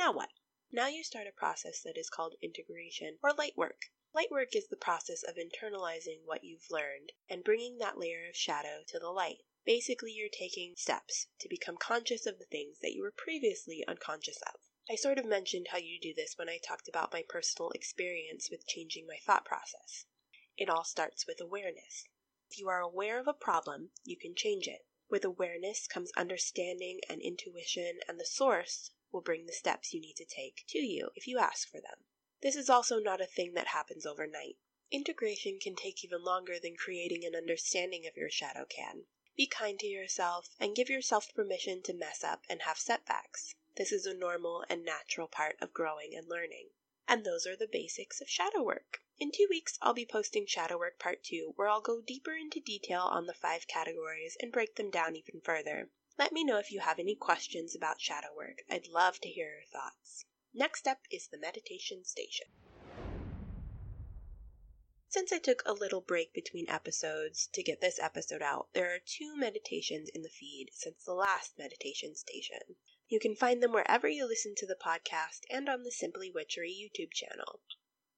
Now 0.00 0.12
what? 0.12 0.30
Now 0.72 0.86
you 0.86 1.04
start 1.04 1.26
a 1.26 1.30
process 1.30 1.82
that 1.82 1.98
is 1.98 2.08
called 2.08 2.34
integration 2.40 3.18
or 3.22 3.34
light 3.34 3.54
work. 3.54 3.92
Light 4.14 4.30
work 4.30 4.56
is 4.56 4.66
the 4.66 4.76
process 4.78 5.22
of 5.22 5.36
internalizing 5.36 6.24
what 6.24 6.42
you've 6.42 6.70
learned 6.70 7.12
and 7.28 7.44
bringing 7.44 7.76
that 7.76 7.98
layer 7.98 8.26
of 8.26 8.34
shadow 8.34 8.82
to 8.86 8.98
the 8.98 9.10
light. 9.10 9.42
Basically, 9.66 10.12
you're 10.12 10.30
taking 10.30 10.74
steps 10.74 11.26
to 11.40 11.50
become 11.50 11.76
conscious 11.76 12.24
of 12.24 12.38
the 12.38 12.46
things 12.46 12.78
that 12.78 12.94
you 12.94 13.02
were 13.02 13.12
previously 13.14 13.84
unconscious 13.86 14.38
of. 14.40 14.62
I 14.88 14.94
sort 14.94 15.18
of 15.18 15.26
mentioned 15.26 15.66
how 15.68 15.76
you 15.76 16.00
do 16.00 16.14
this 16.14 16.38
when 16.38 16.48
I 16.48 16.56
talked 16.56 16.88
about 16.88 17.12
my 17.12 17.22
personal 17.28 17.70
experience 17.72 18.48
with 18.50 18.66
changing 18.66 19.06
my 19.06 19.18
thought 19.18 19.44
process. 19.44 20.06
It 20.56 20.70
all 20.70 20.84
starts 20.84 21.26
with 21.26 21.42
awareness. 21.42 22.08
If 22.50 22.58
you 22.58 22.70
are 22.70 22.80
aware 22.80 23.20
of 23.20 23.28
a 23.28 23.34
problem, 23.34 23.90
you 24.04 24.16
can 24.16 24.34
change 24.34 24.66
it. 24.66 24.86
With 25.10 25.26
awareness 25.26 25.86
comes 25.86 26.10
understanding 26.16 27.00
and 27.06 27.20
intuition, 27.20 28.00
and 28.08 28.18
the 28.18 28.24
source 28.24 28.92
will 29.12 29.20
bring 29.20 29.46
the 29.46 29.52
steps 29.52 29.92
you 29.92 30.00
need 30.00 30.16
to 30.16 30.24
take 30.24 30.64
to 30.68 30.78
you 30.78 31.10
if 31.14 31.26
you 31.26 31.38
ask 31.38 31.68
for 31.68 31.80
them. 31.80 32.04
This 32.42 32.56
is 32.56 32.70
also 32.70 32.98
not 32.98 33.20
a 33.20 33.26
thing 33.26 33.54
that 33.54 33.68
happens 33.68 34.06
overnight. 34.06 34.56
Integration 34.90 35.58
can 35.60 35.76
take 35.76 36.02
even 36.02 36.24
longer 36.24 36.58
than 36.58 36.76
creating 36.76 37.24
an 37.24 37.36
understanding 37.36 38.06
of 38.06 38.16
your 38.16 38.30
shadow 38.30 38.64
can. 38.64 39.06
Be 39.36 39.46
kind 39.46 39.78
to 39.80 39.86
yourself 39.86 40.50
and 40.58 40.74
give 40.74 40.90
yourself 40.90 41.32
permission 41.34 41.82
to 41.82 41.92
mess 41.92 42.24
up 42.24 42.44
and 42.48 42.62
have 42.62 42.78
setbacks. 42.78 43.54
This 43.76 43.92
is 43.92 44.04
a 44.04 44.14
normal 44.14 44.64
and 44.68 44.84
natural 44.84 45.28
part 45.28 45.56
of 45.60 45.72
growing 45.72 46.14
and 46.16 46.28
learning. 46.28 46.70
And 47.06 47.24
those 47.24 47.46
are 47.46 47.56
the 47.56 47.66
basics 47.66 48.20
of 48.20 48.28
shadow 48.28 48.62
work. 48.62 49.02
In 49.18 49.30
two 49.30 49.46
weeks, 49.50 49.78
I'll 49.82 49.94
be 49.94 50.06
posting 50.06 50.46
Shadow 50.46 50.78
Work 50.78 50.98
Part 50.98 51.22
2, 51.24 51.52
where 51.56 51.68
I'll 51.68 51.80
go 51.80 52.00
deeper 52.00 52.32
into 52.32 52.58
detail 52.58 53.02
on 53.02 53.26
the 53.26 53.34
five 53.34 53.68
categories 53.68 54.36
and 54.40 54.50
break 54.50 54.76
them 54.76 54.90
down 54.90 55.14
even 55.14 55.40
further. 55.40 55.90
Let 56.20 56.32
me 56.32 56.44
know 56.44 56.58
if 56.58 56.70
you 56.70 56.80
have 56.80 56.98
any 56.98 57.14
questions 57.14 57.74
about 57.74 57.98
shadow 57.98 58.28
work. 58.36 58.62
I'd 58.68 58.88
love 58.88 59.20
to 59.20 59.28
hear 59.30 59.52
your 59.54 59.64
thoughts. 59.72 60.26
Next 60.52 60.86
up 60.86 60.98
is 61.10 61.28
the 61.28 61.38
meditation 61.38 62.04
station. 62.04 62.48
Since 65.08 65.32
I 65.32 65.38
took 65.38 65.62
a 65.64 65.72
little 65.72 66.02
break 66.02 66.34
between 66.34 66.68
episodes 66.68 67.48
to 67.54 67.62
get 67.62 67.80
this 67.80 67.98
episode 67.98 68.42
out, 68.42 68.68
there 68.74 68.94
are 68.94 68.98
two 68.98 69.34
meditations 69.34 70.10
in 70.10 70.20
the 70.20 70.28
feed 70.28 70.68
since 70.74 71.02
the 71.04 71.14
last 71.14 71.56
meditation 71.56 72.14
station. 72.14 72.76
You 73.08 73.18
can 73.18 73.34
find 73.34 73.62
them 73.62 73.72
wherever 73.72 74.06
you 74.06 74.26
listen 74.26 74.54
to 74.56 74.66
the 74.66 74.76
podcast 74.76 75.44
and 75.48 75.70
on 75.70 75.84
the 75.84 75.90
Simply 75.90 76.30
Witchery 76.30 76.70
YouTube 76.70 77.12
channel. 77.12 77.60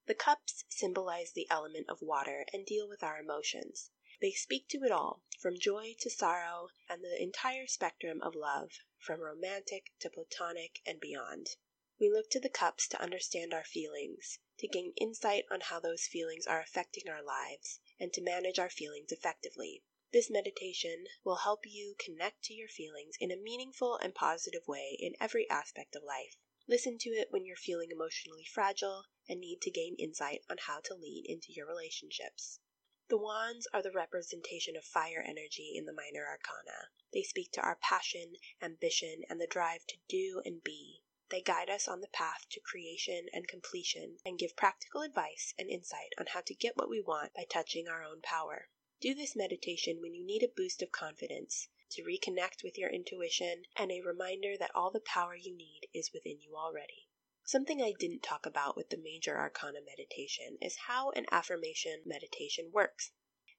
The 0.07 0.17
cups 0.17 0.65
symbolize 0.69 1.31
the 1.31 1.47
element 1.49 1.87
of 1.89 2.03
water 2.03 2.47
and 2.53 2.67
deal 2.67 2.89
with 2.89 3.05
our 3.05 3.21
emotions. 3.21 3.93
They 4.23 4.31
speak 4.31 4.69
to 4.69 4.85
it 4.85 4.93
all, 4.93 5.25
from 5.41 5.59
joy 5.59 5.97
to 5.99 6.09
sorrow, 6.09 6.69
and 6.89 7.03
the 7.03 7.21
entire 7.21 7.67
spectrum 7.67 8.23
of 8.23 8.37
love, 8.37 8.71
from 8.97 9.19
romantic 9.19 9.91
to 9.99 10.09
platonic 10.11 10.81
and 10.87 11.01
beyond. 11.01 11.57
We 11.99 12.09
look 12.09 12.31
to 12.31 12.39
the 12.39 12.49
cups 12.49 12.87
to 12.91 13.03
understand 13.03 13.53
our 13.53 13.65
feelings, 13.65 14.39
to 14.59 14.69
gain 14.69 14.93
insight 14.97 15.47
on 15.51 15.63
how 15.63 15.81
those 15.81 16.07
feelings 16.07 16.47
are 16.47 16.61
affecting 16.61 17.09
our 17.09 17.21
lives, 17.21 17.81
and 17.99 18.13
to 18.13 18.23
manage 18.23 18.61
our 18.61 18.71
feelings 18.71 19.11
effectively. 19.11 19.83
This 20.13 20.31
meditation 20.31 21.09
will 21.25 21.39
help 21.39 21.67
you 21.67 21.97
connect 21.99 22.45
to 22.45 22.55
your 22.55 22.69
feelings 22.69 23.17
in 23.19 23.33
a 23.33 23.37
meaningful 23.37 23.97
and 23.97 24.15
positive 24.15 24.69
way 24.69 24.97
in 25.01 25.17
every 25.19 25.51
aspect 25.51 25.97
of 25.97 26.05
life. 26.05 26.37
Listen 26.69 26.97
to 26.99 27.11
it 27.11 27.33
when 27.33 27.45
you're 27.45 27.57
feeling 27.57 27.91
emotionally 27.91 28.45
fragile 28.45 29.07
and 29.29 29.41
need 29.41 29.61
to 29.63 29.71
gain 29.73 29.97
insight 29.97 30.45
on 30.49 30.59
how 30.69 30.79
to 30.79 30.95
lead 30.95 31.27
into 31.27 31.53
your 31.53 31.67
relationships. 31.67 32.61
The 33.09 33.19
wands 33.19 33.67
are 33.75 33.83
the 33.83 33.91
representation 33.91 34.77
of 34.77 34.85
fire 34.85 35.21
energy 35.21 35.73
in 35.75 35.87
the 35.87 35.93
minor 35.93 36.27
arcana. 36.27 36.91
They 37.13 37.23
speak 37.23 37.51
to 37.53 37.61
our 37.61 37.77
passion, 37.77 38.37
ambition, 38.63 39.23
and 39.29 39.41
the 39.41 39.47
drive 39.47 39.87
to 39.89 39.97
do 40.09 40.41
and 40.45 40.63
be. 40.63 41.03
They 41.29 41.41
guide 41.41 41.69
us 41.69 41.89
on 41.89 42.01
the 42.01 42.09
path 42.09 42.47
to 42.51 42.61
creation 42.61 43.29
and 43.33 43.49
completion 43.49 44.19
and 44.25 44.39
give 44.39 44.55
practical 44.55 45.03
advice 45.03 45.53
and 45.59 45.69
insight 45.69 46.13
on 46.19 46.27
how 46.27 46.43
to 46.43 46.55
get 46.55 46.77
what 46.77 46.89
we 46.89 47.01
want 47.01 47.35
by 47.35 47.45
touching 47.45 47.89
our 47.89 48.03
own 48.03 48.21
power. 48.23 48.69
Do 49.01 49.15
this 49.15 49.35
meditation 49.35 50.01
when 50.01 50.15
you 50.15 50.25
need 50.25 50.43
a 50.43 50.49
boost 50.49 50.81
of 50.81 50.93
confidence, 50.93 51.69
to 51.91 52.05
reconnect 52.05 52.63
with 52.63 52.79
your 52.79 52.89
intuition, 52.89 53.65
and 53.77 53.91
a 53.91 54.01
reminder 54.01 54.57
that 54.59 54.75
all 54.75 54.91
the 54.91 55.01
power 55.01 55.35
you 55.35 55.55
need 55.55 55.89
is 55.93 56.13
within 56.13 56.41
you 56.41 56.55
already. 56.57 57.09
Something 57.45 57.83
I 57.83 57.93
didn't 57.99 58.23
talk 58.23 58.47
about 58.47 58.77
with 58.77 58.91
the 58.91 58.97
major 58.97 59.37
arcana 59.37 59.81
meditation 59.81 60.59
is 60.61 60.87
how 60.87 61.11
an 61.11 61.27
affirmation 61.33 62.03
meditation 62.07 62.71
works. 62.71 63.11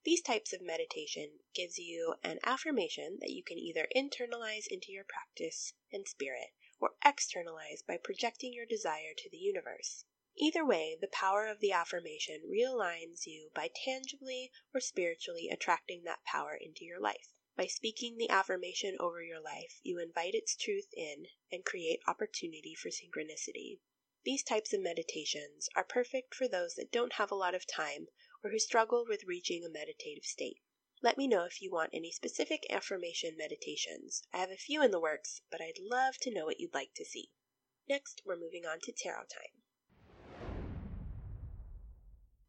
These 0.05 0.21
types 0.21 0.53
of 0.53 0.61
meditation 0.61 1.39
gives 1.53 1.77
you 1.77 2.15
an 2.23 2.39
affirmation 2.43 3.19
that 3.19 3.31
you 3.31 3.43
can 3.43 3.59
either 3.59 3.89
internalize 3.93 4.67
into 4.67 4.93
your 4.93 5.03
practice 5.03 5.73
and 5.91 6.07
spirit 6.07 6.51
or 6.79 6.95
externalize 7.03 7.81
by 7.81 7.97
projecting 7.97 8.53
your 8.53 8.65
desire 8.65 9.13
to 9.17 9.29
the 9.29 9.37
universe. 9.37 10.05
Either 10.37 10.65
way, 10.65 10.97
the 10.99 11.07
power 11.07 11.47
of 11.47 11.59
the 11.59 11.73
affirmation 11.73 12.41
realigns 12.49 13.25
you 13.25 13.51
by 13.53 13.69
tangibly 13.85 14.49
or 14.73 14.79
spiritually 14.79 15.49
attracting 15.49 16.03
that 16.03 16.23
power 16.23 16.55
into 16.55 16.85
your 16.85 16.99
life. 16.99 17.33
By 17.55 17.67
speaking 17.67 18.17
the 18.17 18.31
affirmation 18.31 18.97
over 18.99 19.21
your 19.21 19.39
life, 19.39 19.79
you 19.83 19.99
invite 19.99 20.33
its 20.33 20.55
truth 20.55 20.87
in 20.97 21.27
and 21.51 21.63
create 21.63 22.01
opportunity 22.07 22.73
for 22.73 22.89
synchronicity. 22.89 23.79
These 24.25 24.41
types 24.41 24.73
of 24.73 24.81
meditations 24.81 25.69
are 25.75 25.83
perfect 25.83 26.33
for 26.33 26.47
those 26.47 26.73
that 26.75 26.91
don't 26.91 27.13
have 27.13 27.29
a 27.29 27.35
lot 27.35 27.53
of 27.53 27.67
time 27.67 28.07
or 28.43 28.49
who 28.49 28.57
struggle 28.57 29.05
with 29.07 29.25
reaching 29.25 29.63
a 29.63 29.69
meditative 29.69 30.25
state. 30.25 30.61
Let 31.03 31.15
me 31.15 31.27
know 31.27 31.43
if 31.43 31.61
you 31.61 31.69
want 31.69 31.91
any 31.93 32.11
specific 32.11 32.65
affirmation 32.71 33.37
meditations. 33.37 34.23
I 34.33 34.37
have 34.37 34.49
a 34.49 34.57
few 34.57 34.81
in 34.81 34.89
the 34.89 34.99
works, 34.99 35.41
but 35.51 35.61
I'd 35.61 35.79
love 35.79 36.17
to 36.21 36.33
know 36.33 36.45
what 36.45 36.59
you'd 36.59 36.73
like 36.73 36.95
to 36.95 37.05
see. 37.05 37.29
Next, 37.87 38.23
we're 38.25 38.35
moving 38.35 38.65
on 38.65 38.79
to 38.81 38.91
tarot 38.91 39.25
time. 39.25 39.61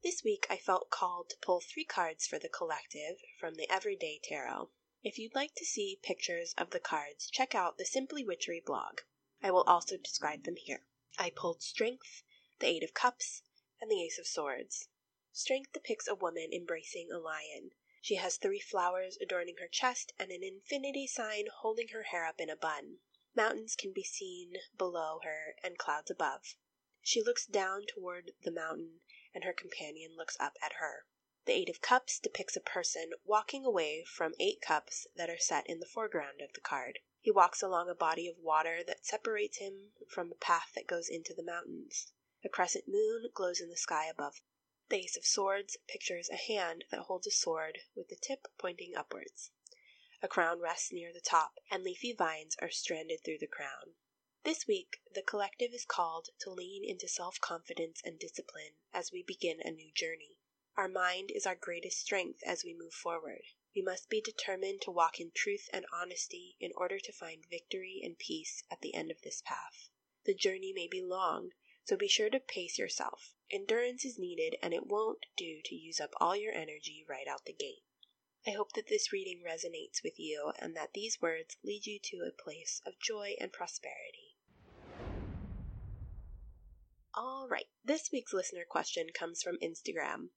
This 0.02 0.22
week 0.24 0.46
I 0.48 0.56
felt 0.56 0.88
called 0.90 1.28
to 1.30 1.36
pull 1.42 1.60
three 1.60 1.84
cards 1.84 2.26
for 2.26 2.38
the 2.38 2.48
collective 2.48 3.18
from 3.38 3.56
the 3.56 3.70
Everyday 3.70 4.20
Tarot. 4.22 4.70
If 5.06 5.18
you'd 5.18 5.34
like 5.34 5.54
to 5.56 5.66
see 5.66 6.00
pictures 6.02 6.54
of 6.56 6.70
the 6.70 6.80
cards, 6.80 7.28
check 7.28 7.54
out 7.54 7.76
the 7.76 7.84
Simply 7.84 8.24
Witchery 8.24 8.60
blog. 8.64 9.02
I 9.42 9.50
will 9.50 9.64
also 9.64 9.98
describe 9.98 10.44
them 10.44 10.56
here. 10.56 10.86
I 11.18 11.28
pulled 11.28 11.62
Strength, 11.62 12.22
the 12.58 12.68
Eight 12.68 12.82
of 12.82 12.94
Cups, 12.94 13.42
and 13.82 13.90
the 13.90 14.02
Ace 14.02 14.18
of 14.18 14.26
Swords. 14.26 14.88
Strength 15.30 15.74
depicts 15.74 16.08
a 16.08 16.14
woman 16.14 16.54
embracing 16.54 17.12
a 17.12 17.18
lion. 17.18 17.72
She 18.00 18.14
has 18.14 18.38
three 18.38 18.60
flowers 18.60 19.18
adorning 19.20 19.58
her 19.58 19.68
chest 19.68 20.14
and 20.18 20.32
an 20.32 20.42
infinity 20.42 21.06
sign 21.06 21.48
holding 21.54 21.88
her 21.88 22.04
hair 22.04 22.24
up 22.24 22.40
in 22.40 22.48
a 22.48 22.56
bun. 22.56 23.00
Mountains 23.34 23.76
can 23.76 23.92
be 23.92 24.04
seen 24.04 24.54
below 24.78 25.20
her 25.22 25.54
and 25.62 25.76
clouds 25.76 26.10
above. 26.10 26.56
She 27.02 27.22
looks 27.22 27.44
down 27.44 27.84
toward 27.86 28.32
the 28.40 28.50
mountain 28.50 29.02
and 29.34 29.44
her 29.44 29.52
companion 29.52 30.16
looks 30.16 30.40
up 30.40 30.56
at 30.62 30.76
her. 30.80 31.04
The 31.46 31.52
Eight 31.52 31.68
of 31.68 31.82
Cups 31.82 32.18
depicts 32.18 32.56
a 32.56 32.60
person 32.62 33.12
walking 33.22 33.66
away 33.66 34.02
from 34.02 34.34
eight 34.40 34.62
cups 34.62 35.06
that 35.14 35.28
are 35.28 35.36
set 35.38 35.66
in 35.68 35.78
the 35.78 35.84
foreground 35.84 36.40
of 36.40 36.54
the 36.54 36.60
card. 36.62 37.00
He 37.20 37.30
walks 37.30 37.60
along 37.60 37.90
a 37.90 37.94
body 37.94 38.26
of 38.26 38.38
water 38.38 38.82
that 38.84 39.04
separates 39.04 39.58
him 39.58 39.92
from 40.08 40.32
a 40.32 40.36
path 40.36 40.72
that 40.74 40.86
goes 40.86 41.10
into 41.10 41.34
the 41.34 41.42
mountains. 41.42 42.14
A 42.42 42.48
crescent 42.48 42.88
moon 42.88 43.30
glows 43.34 43.60
in 43.60 43.68
the 43.68 43.76
sky 43.76 44.06
above. 44.06 44.40
The 44.88 44.96
Ace 44.96 45.18
of 45.18 45.26
Swords 45.26 45.76
pictures 45.86 46.30
a 46.30 46.36
hand 46.36 46.86
that 46.90 47.00
holds 47.00 47.26
a 47.26 47.30
sword 47.30 47.80
with 47.94 48.08
the 48.08 48.16
tip 48.16 48.48
pointing 48.56 48.96
upwards. 48.96 49.50
A 50.22 50.28
crown 50.28 50.60
rests 50.60 50.92
near 50.92 51.12
the 51.12 51.20
top, 51.20 51.58
and 51.70 51.84
leafy 51.84 52.14
vines 52.14 52.56
are 52.62 52.70
stranded 52.70 53.22
through 53.22 53.40
the 53.40 53.46
crown. 53.46 53.96
This 54.44 54.66
week, 54.66 55.02
the 55.12 55.20
collective 55.22 55.74
is 55.74 55.84
called 55.84 56.30
to 56.38 56.50
lean 56.50 56.82
into 56.82 57.06
self 57.06 57.38
confidence 57.38 58.00
and 58.02 58.18
discipline 58.18 58.76
as 58.94 59.12
we 59.12 59.22
begin 59.22 59.60
a 59.60 59.70
new 59.70 59.92
journey. 59.92 60.38
Our 60.76 60.88
mind 60.88 61.30
is 61.32 61.46
our 61.46 61.54
greatest 61.54 62.00
strength 62.00 62.40
as 62.44 62.64
we 62.64 62.74
move 62.74 62.92
forward. 62.92 63.42
We 63.76 63.82
must 63.82 64.08
be 64.08 64.20
determined 64.20 64.82
to 64.82 64.90
walk 64.90 65.20
in 65.20 65.30
truth 65.30 65.68
and 65.72 65.86
honesty 65.92 66.56
in 66.58 66.72
order 66.76 66.98
to 66.98 67.12
find 67.12 67.46
victory 67.48 68.00
and 68.02 68.18
peace 68.18 68.64
at 68.72 68.80
the 68.80 68.92
end 68.92 69.12
of 69.12 69.22
this 69.22 69.40
path. 69.40 69.90
The 70.24 70.34
journey 70.34 70.72
may 70.72 70.88
be 70.88 71.00
long, 71.00 71.52
so 71.84 71.96
be 71.96 72.08
sure 72.08 72.28
to 72.28 72.40
pace 72.40 72.76
yourself. 72.76 73.34
Endurance 73.52 74.04
is 74.04 74.18
needed, 74.18 74.56
and 74.60 74.74
it 74.74 74.88
won't 74.88 75.26
do 75.36 75.60
to 75.64 75.76
use 75.76 76.00
up 76.00 76.12
all 76.16 76.34
your 76.34 76.52
energy 76.52 77.04
right 77.08 77.28
out 77.28 77.44
the 77.44 77.52
gate. 77.52 77.84
I 78.44 78.50
hope 78.50 78.72
that 78.72 78.88
this 78.88 79.12
reading 79.12 79.42
resonates 79.46 80.02
with 80.02 80.18
you 80.18 80.52
and 80.58 80.74
that 80.76 80.92
these 80.92 81.22
words 81.22 81.56
lead 81.62 81.86
you 81.86 82.00
to 82.02 82.26
a 82.26 82.42
place 82.42 82.82
of 82.84 82.98
joy 82.98 83.36
and 83.40 83.52
prosperity. 83.52 84.34
All 87.14 87.46
right, 87.48 87.68
this 87.84 88.10
week's 88.12 88.32
listener 88.32 88.64
question 88.68 89.06
comes 89.14 89.40
from 89.40 89.56
Instagram. 89.62 90.30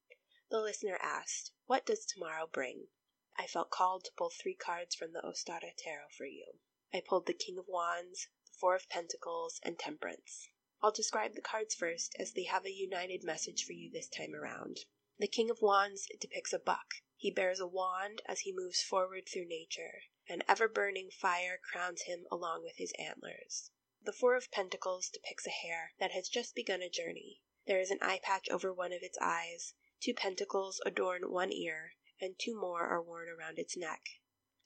The 0.49 0.61
listener 0.61 0.97
asked, 1.01 1.51
What 1.65 1.85
does 1.85 2.05
tomorrow 2.05 2.47
bring? 2.47 2.87
I 3.35 3.47
felt 3.47 3.69
called 3.69 4.05
to 4.05 4.13
pull 4.17 4.29
three 4.29 4.55
cards 4.55 4.95
from 4.95 5.11
the 5.11 5.19
Ostara 5.21 5.73
Tarot 5.75 6.07
for 6.15 6.25
you. 6.25 6.59
I 6.93 7.01
pulled 7.05 7.25
the 7.25 7.33
King 7.33 7.57
of 7.57 7.67
Wands, 7.67 8.29
the 8.45 8.53
Four 8.57 8.73
of 8.75 8.87
Pentacles, 8.87 9.59
and 9.61 9.77
Temperance. 9.77 10.47
I'll 10.81 10.93
describe 10.93 11.35
the 11.35 11.41
cards 11.41 11.75
first 11.75 12.15
as 12.17 12.31
they 12.31 12.45
have 12.45 12.65
a 12.65 12.71
united 12.71 13.25
message 13.25 13.65
for 13.65 13.73
you 13.73 13.91
this 13.91 14.07
time 14.07 14.33
around. 14.33 14.85
The 15.17 15.27
King 15.27 15.49
of 15.49 15.61
Wands 15.61 16.07
depicts 16.17 16.53
a 16.53 16.59
buck. 16.59 16.93
He 17.17 17.29
bears 17.29 17.59
a 17.59 17.67
wand 17.67 18.21
as 18.25 18.39
he 18.39 18.53
moves 18.53 18.81
forward 18.81 19.27
through 19.27 19.49
nature. 19.49 20.03
An 20.29 20.43
ever 20.47 20.69
burning 20.69 21.09
fire 21.11 21.59
crowns 21.61 22.03
him 22.03 22.25
along 22.31 22.63
with 22.63 22.77
his 22.77 22.93
antlers. 22.97 23.71
The 24.01 24.13
Four 24.13 24.35
of 24.37 24.49
Pentacles 24.51 25.09
depicts 25.09 25.45
a 25.45 25.49
hare 25.49 25.91
that 25.99 26.11
has 26.11 26.29
just 26.29 26.55
begun 26.55 26.81
a 26.81 26.89
journey. 26.89 27.41
There 27.65 27.81
is 27.81 27.91
an 27.91 27.99
eye 28.01 28.21
patch 28.23 28.47
over 28.49 28.71
one 28.73 28.93
of 28.93 29.03
its 29.03 29.17
eyes, 29.19 29.73
two 29.99 30.13
pentacles 30.13 30.79
adorn 30.85 31.31
one 31.31 31.51
ear, 31.51 31.95
and 32.21 32.37
two 32.37 32.55
more 32.55 32.83
are 32.83 33.01
worn 33.01 33.27
around 33.29 33.57
its 33.57 33.75
neck. 33.75 34.03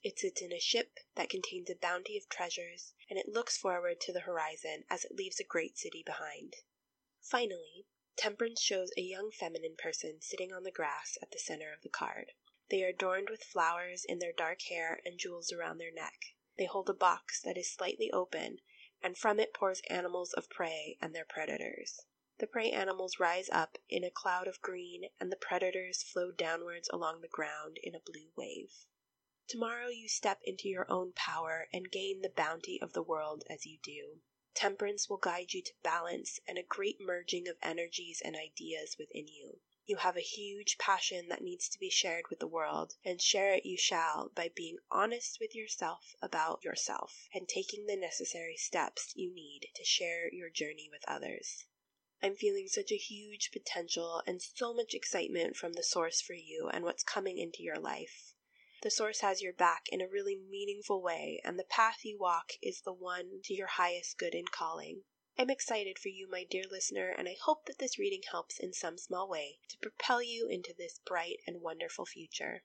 It 0.03 0.19
sits 0.19 0.41
in 0.41 0.51
a 0.51 0.59
ship 0.59 0.99
that 1.15 1.29
contains 1.29 1.69
a 1.69 1.75
bounty 1.75 2.17
of 2.17 2.27
treasures, 2.27 2.93
and 3.09 3.17
it 3.17 3.29
looks 3.29 3.57
forward 3.57 4.01
to 4.01 4.11
the 4.11 4.21
horizon 4.21 4.83
as 4.89 5.05
it 5.05 5.15
leaves 5.15 5.39
a 5.39 5.43
great 5.43 5.77
city 5.77 6.03
behind. 6.03 6.55
Finally, 7.21 7.85
Temperance 8.17 8.61
shows 8.61 8.91
a 8.97 9.01
young 9.01 9.31
feminine 9.31 9.77
person 9.77 10.21
sitting 10.21 10.51
on 10.51 10.63
the 10.63 10.71
grass 10.71 11.17
at 11.21 11.31
the 11.31 11.39
center 11.39 11.71
of 11.71 11.81
the 11.81 11.89
card. 11.89 12.33
They 12.69 12.83
are 12.83 12.89
adorned 12.89 13.29
with 13.29 13.43
flowers 13.43 14.03
in 14.03 14.19
their 14.19 14.33
dark 14.33 14.61
hair 14.63 15.01
and 15.05 15.17
jewels 15.17 15.51
around 15.51 15.77
their 15.77 15.91
neck. 15.93 16.35
They 16.57 16.65
hold 16.65 16.89
a 16.89 16.93
box 16.93 17.41
that 17.41 17.57
is 17.57 17.71
slightly 17.71 18.11
open 18.11 18.59
and 19.01 19.17
from 19.17 19.39
it 19.39 19.53
pours 19.53 19.81
animals 19.89 20.33
of 20.33 20.49
prey 20.49 20.97
and 21.01 21.15
their 21.15 21.25
predators. 21.25 22.05
The 22.41 22.47
prey 22.47 22.71
animals 22.71 23.19
rise 23.19 23.51
up 23.51 23.77
in 23.87 24.03
a 24.03 24.09
cloud 24.09 24.47
of 24.47 24.63
green, 24.63 25.11
and 25.19 25.31
the 25.31 25.35
predators 25.35 26.01
flow 26.01 26.31
downwards 26.31 26.89
along 26.91 27.21
the 27.21 27.27
ground 27.27 27.77
in 27.83 27.93
a 27.93 27.99
blue 27.99 28.31
wave. 28.35 28.87
Tomorrow 29.47 29.89
you 29.89 30.09
step 30.09 30.41
into 30.43 30.67
your 30.67 30.89
own 30.91 31.13
power 31.13 31.69
and 31.71 31.91
gain 31.91 32.21
the 32.21 32.31
bounty 32.31 32.81
of 32.81 32.93
the 32.93 33.03
world 33.03 33.43
as 33.47 33.67
you 33.67 33.77
do. 33.77 34.23
Temperance 34.55 35.07
will 35.07 35.19
guide 35.19 35.53
you 35.53 35.61
to 35.61 35.75
balance 35.83 36.39
and 36.47 36.57
a 36.57 36.63
great 36.63 36.99
merging 36.99 37.47
of 37.47 37.59
energies 37.61 38.23
and 38.25 38.35
ideas 38.35 38.95
within 38.97 39.27
you. 39.27 39.61
You 39.85 39.97
have 39.97 40.17
a 40.17 40.21
huge 40.21 40.79
passion 40.79 41.27
that 41.27 41.43
needs 41.43 41.69
to 41.69 41.77
be 41.77 41.91
shared 41.91 42.25
with 42.31 42.39
the 42.39 42.47
world, 42.47 42.95
and 43.05 43.21
share 43.21 43.53
it 43.53 43.67
you 43.67 43.77
shall 43.77 44.29
by 44.29 44.49
being 44.49 44.79
honest 44.89 45.37
with 45.39 45.53
yourself 45.53 46.15
about 46.23 46.63
yourself 46.63 47.27
and 47.35 47.47
taking 47.47 47.85
the 47.85 47.95
necessary 47.95 48.57
steps 48.57 49.13
you 49.15 49.31
need 49.31 49.69
to 49.75 49.85
share 49.85 50.33
your 50.33 50.49
journey 50.49 50.89
with 50.91 51.07
others. 51.07 51.65
I'm 52.23 52.35
feeling 52.35 52.67
such 52.67 52.91
a 52.91 52.97
huge 52.97 53.51
potential 53.51 54.21
and 54.27 54.41
so 54.41 54.73
much 54.73 54.93
excitement 54.93 55.55
from 55.55 55.73
the 55.73 55.83
source 55.83 56.21
for 56.21 56.33
you 56.33 56.69
and 56.71 56.83
what's 56.83 57.03
coming 57.03 57.39
into 57.39 57.63
your 57.63 57.79
life. 57.79 58.35
The 58.83 58.91
source 58.91 59.21
has 59.21 59.41
your 59.41 59.53
back 59.53 59.83
in 59.91 60.01
a 60.01 60.07
really 60.07 60.35
meaningful 60.35 61.01
way, 61.01 61.41
and 61.43 61.57
the 61.57 61.63
path 61.63 61.99
you 62.03 62.17
walk 62.19 62.53
is 62.61 62.81
the 62.81 62.93
one 62.93 63.41
to 63.45 63.53
your 63.53 63.67
highest 63.67 64.17
good 64.17 64.33
and 64.33 64.49
calling. 64.51 65.01
I'm 65.37 65.49
excited 65.49 65.97
for 65.97 66.09
you, 66.09 66.27
my 66.29 66.45
dear 66.49 66.63
listener, 66.69 67.13
and 67.17 67.27
I 67.27 67.35
hope 67.43 67.65
that 67.65 67.79
this 67.79 67.97
reading 67.97 68.21
helps 68.29 68.59
in 68.59 68.73
some 68.73 68.97
small 68.97 69.27
way 69.29 69.57
to 69.69 69.77
propel 69.79 70.21
you 70.21 70.47
into 70.47 70.73
this 70.77 70.99
bright 71.05 71.37
and 71.47 71.61
wonderful 71.61 72.05
future. 72.05 72.63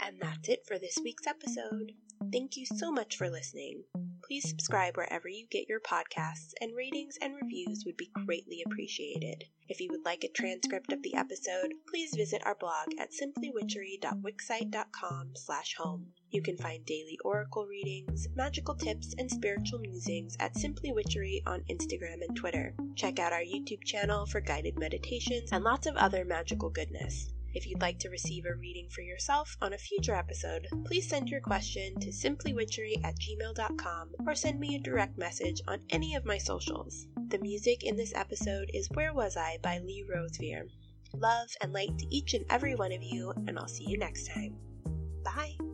And 0.00 0.20
that's 0.20 0.48
it 0.48 0.60
for 0.66 0.78
this 0.78 0.98
week's 1.02 1.26
episode. 1.26 1.92
Thank 2.30 2.56
you 2.56 2.66
so 2.66 2.92
much 2.92 3.16
for 3.16 3.30
listening. 3.30 3.84
Please 4.22 4.46
subscribe 4.48 4.96
wherever 4.96 5.28
you 5.28 5.46
get 5.50 5.68
your 5.68 5.80
podcasts, 5.80 6.52
and 6.60 6.76
ratings 6.76 7.16
and 7.22 7.34
reviews 7.40 7.84
would 7.86 7.96
be 7.96 8.10
greatly 8.26 8.62
appreciated. 8.66 9.44
If 9.68 9.80
you 9.80 9.88
would 9.90 10.04
like 10.04 10.24
a 10.24 10.28
transcript 10.28 10.92
of 10.92 11.02
the 11.02 11.14
episode, 11.14 11.72
please 11.88 12.14
visit 12.14 12.42
our 12.44 12.54
blog 12.54 12.88
at 12.98 13.12
simplywitchery.wixsite.com 13.12 15.30
slash 15.36 15.74
home. 15.78 16.08
You 16.30 16.42
can 16.42 16.58
find 16.58 16.84
daily 16.84 17.18
oracle 17.24 17.64
readings, 17.66 18.28
magical 18.34 18.74
tips, 18.74 19.14
and 19.16 19.30
spiritual 19.30 19.78
musings 19.78 20.36
at 20.38 20.54
Simply 20.56 20.92
Witchery 20.92 21.42
on 21.46 21.64
Instagram 21.70 22.20
and 22.26 22.36
Twitter. 22.36 22.74
Check 22.94 23.18
out 23.18 23.32
our 23.32 23.40
YouTube 23.40 23.84
channel 23.84 24.26
for 24.26 24.42
guided 24.42 24.78
meditations 24.78 25.52
and 25.52 25.64
lots 25.64 25.86
of 25.86 25.96
other 25.96 26.26
magical 26.26 26.68
goodness. 26.68 27.32
If 27.54 27.66
you'd 27.66 27.80
like 27.80 27.98
to 28.00 28.10
receive 28.10 28.44
a 28.44 28.54
reading 28.54 28.88
for 28.90 29.00
yourself 29.00 29.56
on 29.62 29.72
a 29.72 29.78
future 29.78 30.14
episode, 30.14 30.66
please 30.84 31.08
send 31.08 31.28
your 31.28 31.40
question 31.40 31.98
to 32.00 32.10
simplywitchery 32.10 33.02
at 33.04 33.18
gmail.com 33.18 34.10
or 34.26 34.34
send 34.34 34.60
me 34.60 34.76
a 34.76 34.80
direct 34.80 35.18
message 35.18 35.60
on 35.66 35.80
any 35.90 36.14
of 36.14 36.24
my 36.24 36.38
socials. 36.38 37.06
The 37.28 37.38
music 37.38 37.84
in 37.84 37.96
this 37.96 38.14
episode 38.14 38.70
is 38.74 38.88
Where 38.94 39.14
Was 39.14 39.36
I 39.36 39.58
by 39.62 39.78
Lee 39.78 40.04
Rosevere. 40.08 40.66
Love 41.14 41.48
and 41.62 41.72
light 41.72 41.96
to 41.98 42.14
each 42.14 42.34
and 42.34 42.44
every 42.50 42.74
one 42.74 42.92
of 42.92 43.02
you, 43.02 43.32
and 43.46 43.58
I'll 43.58 43.68
see 43.68 43.88
you 43.88 43.98
next 43.98 44.28
time. 44.28 44.56
Bye! 45.24 45.67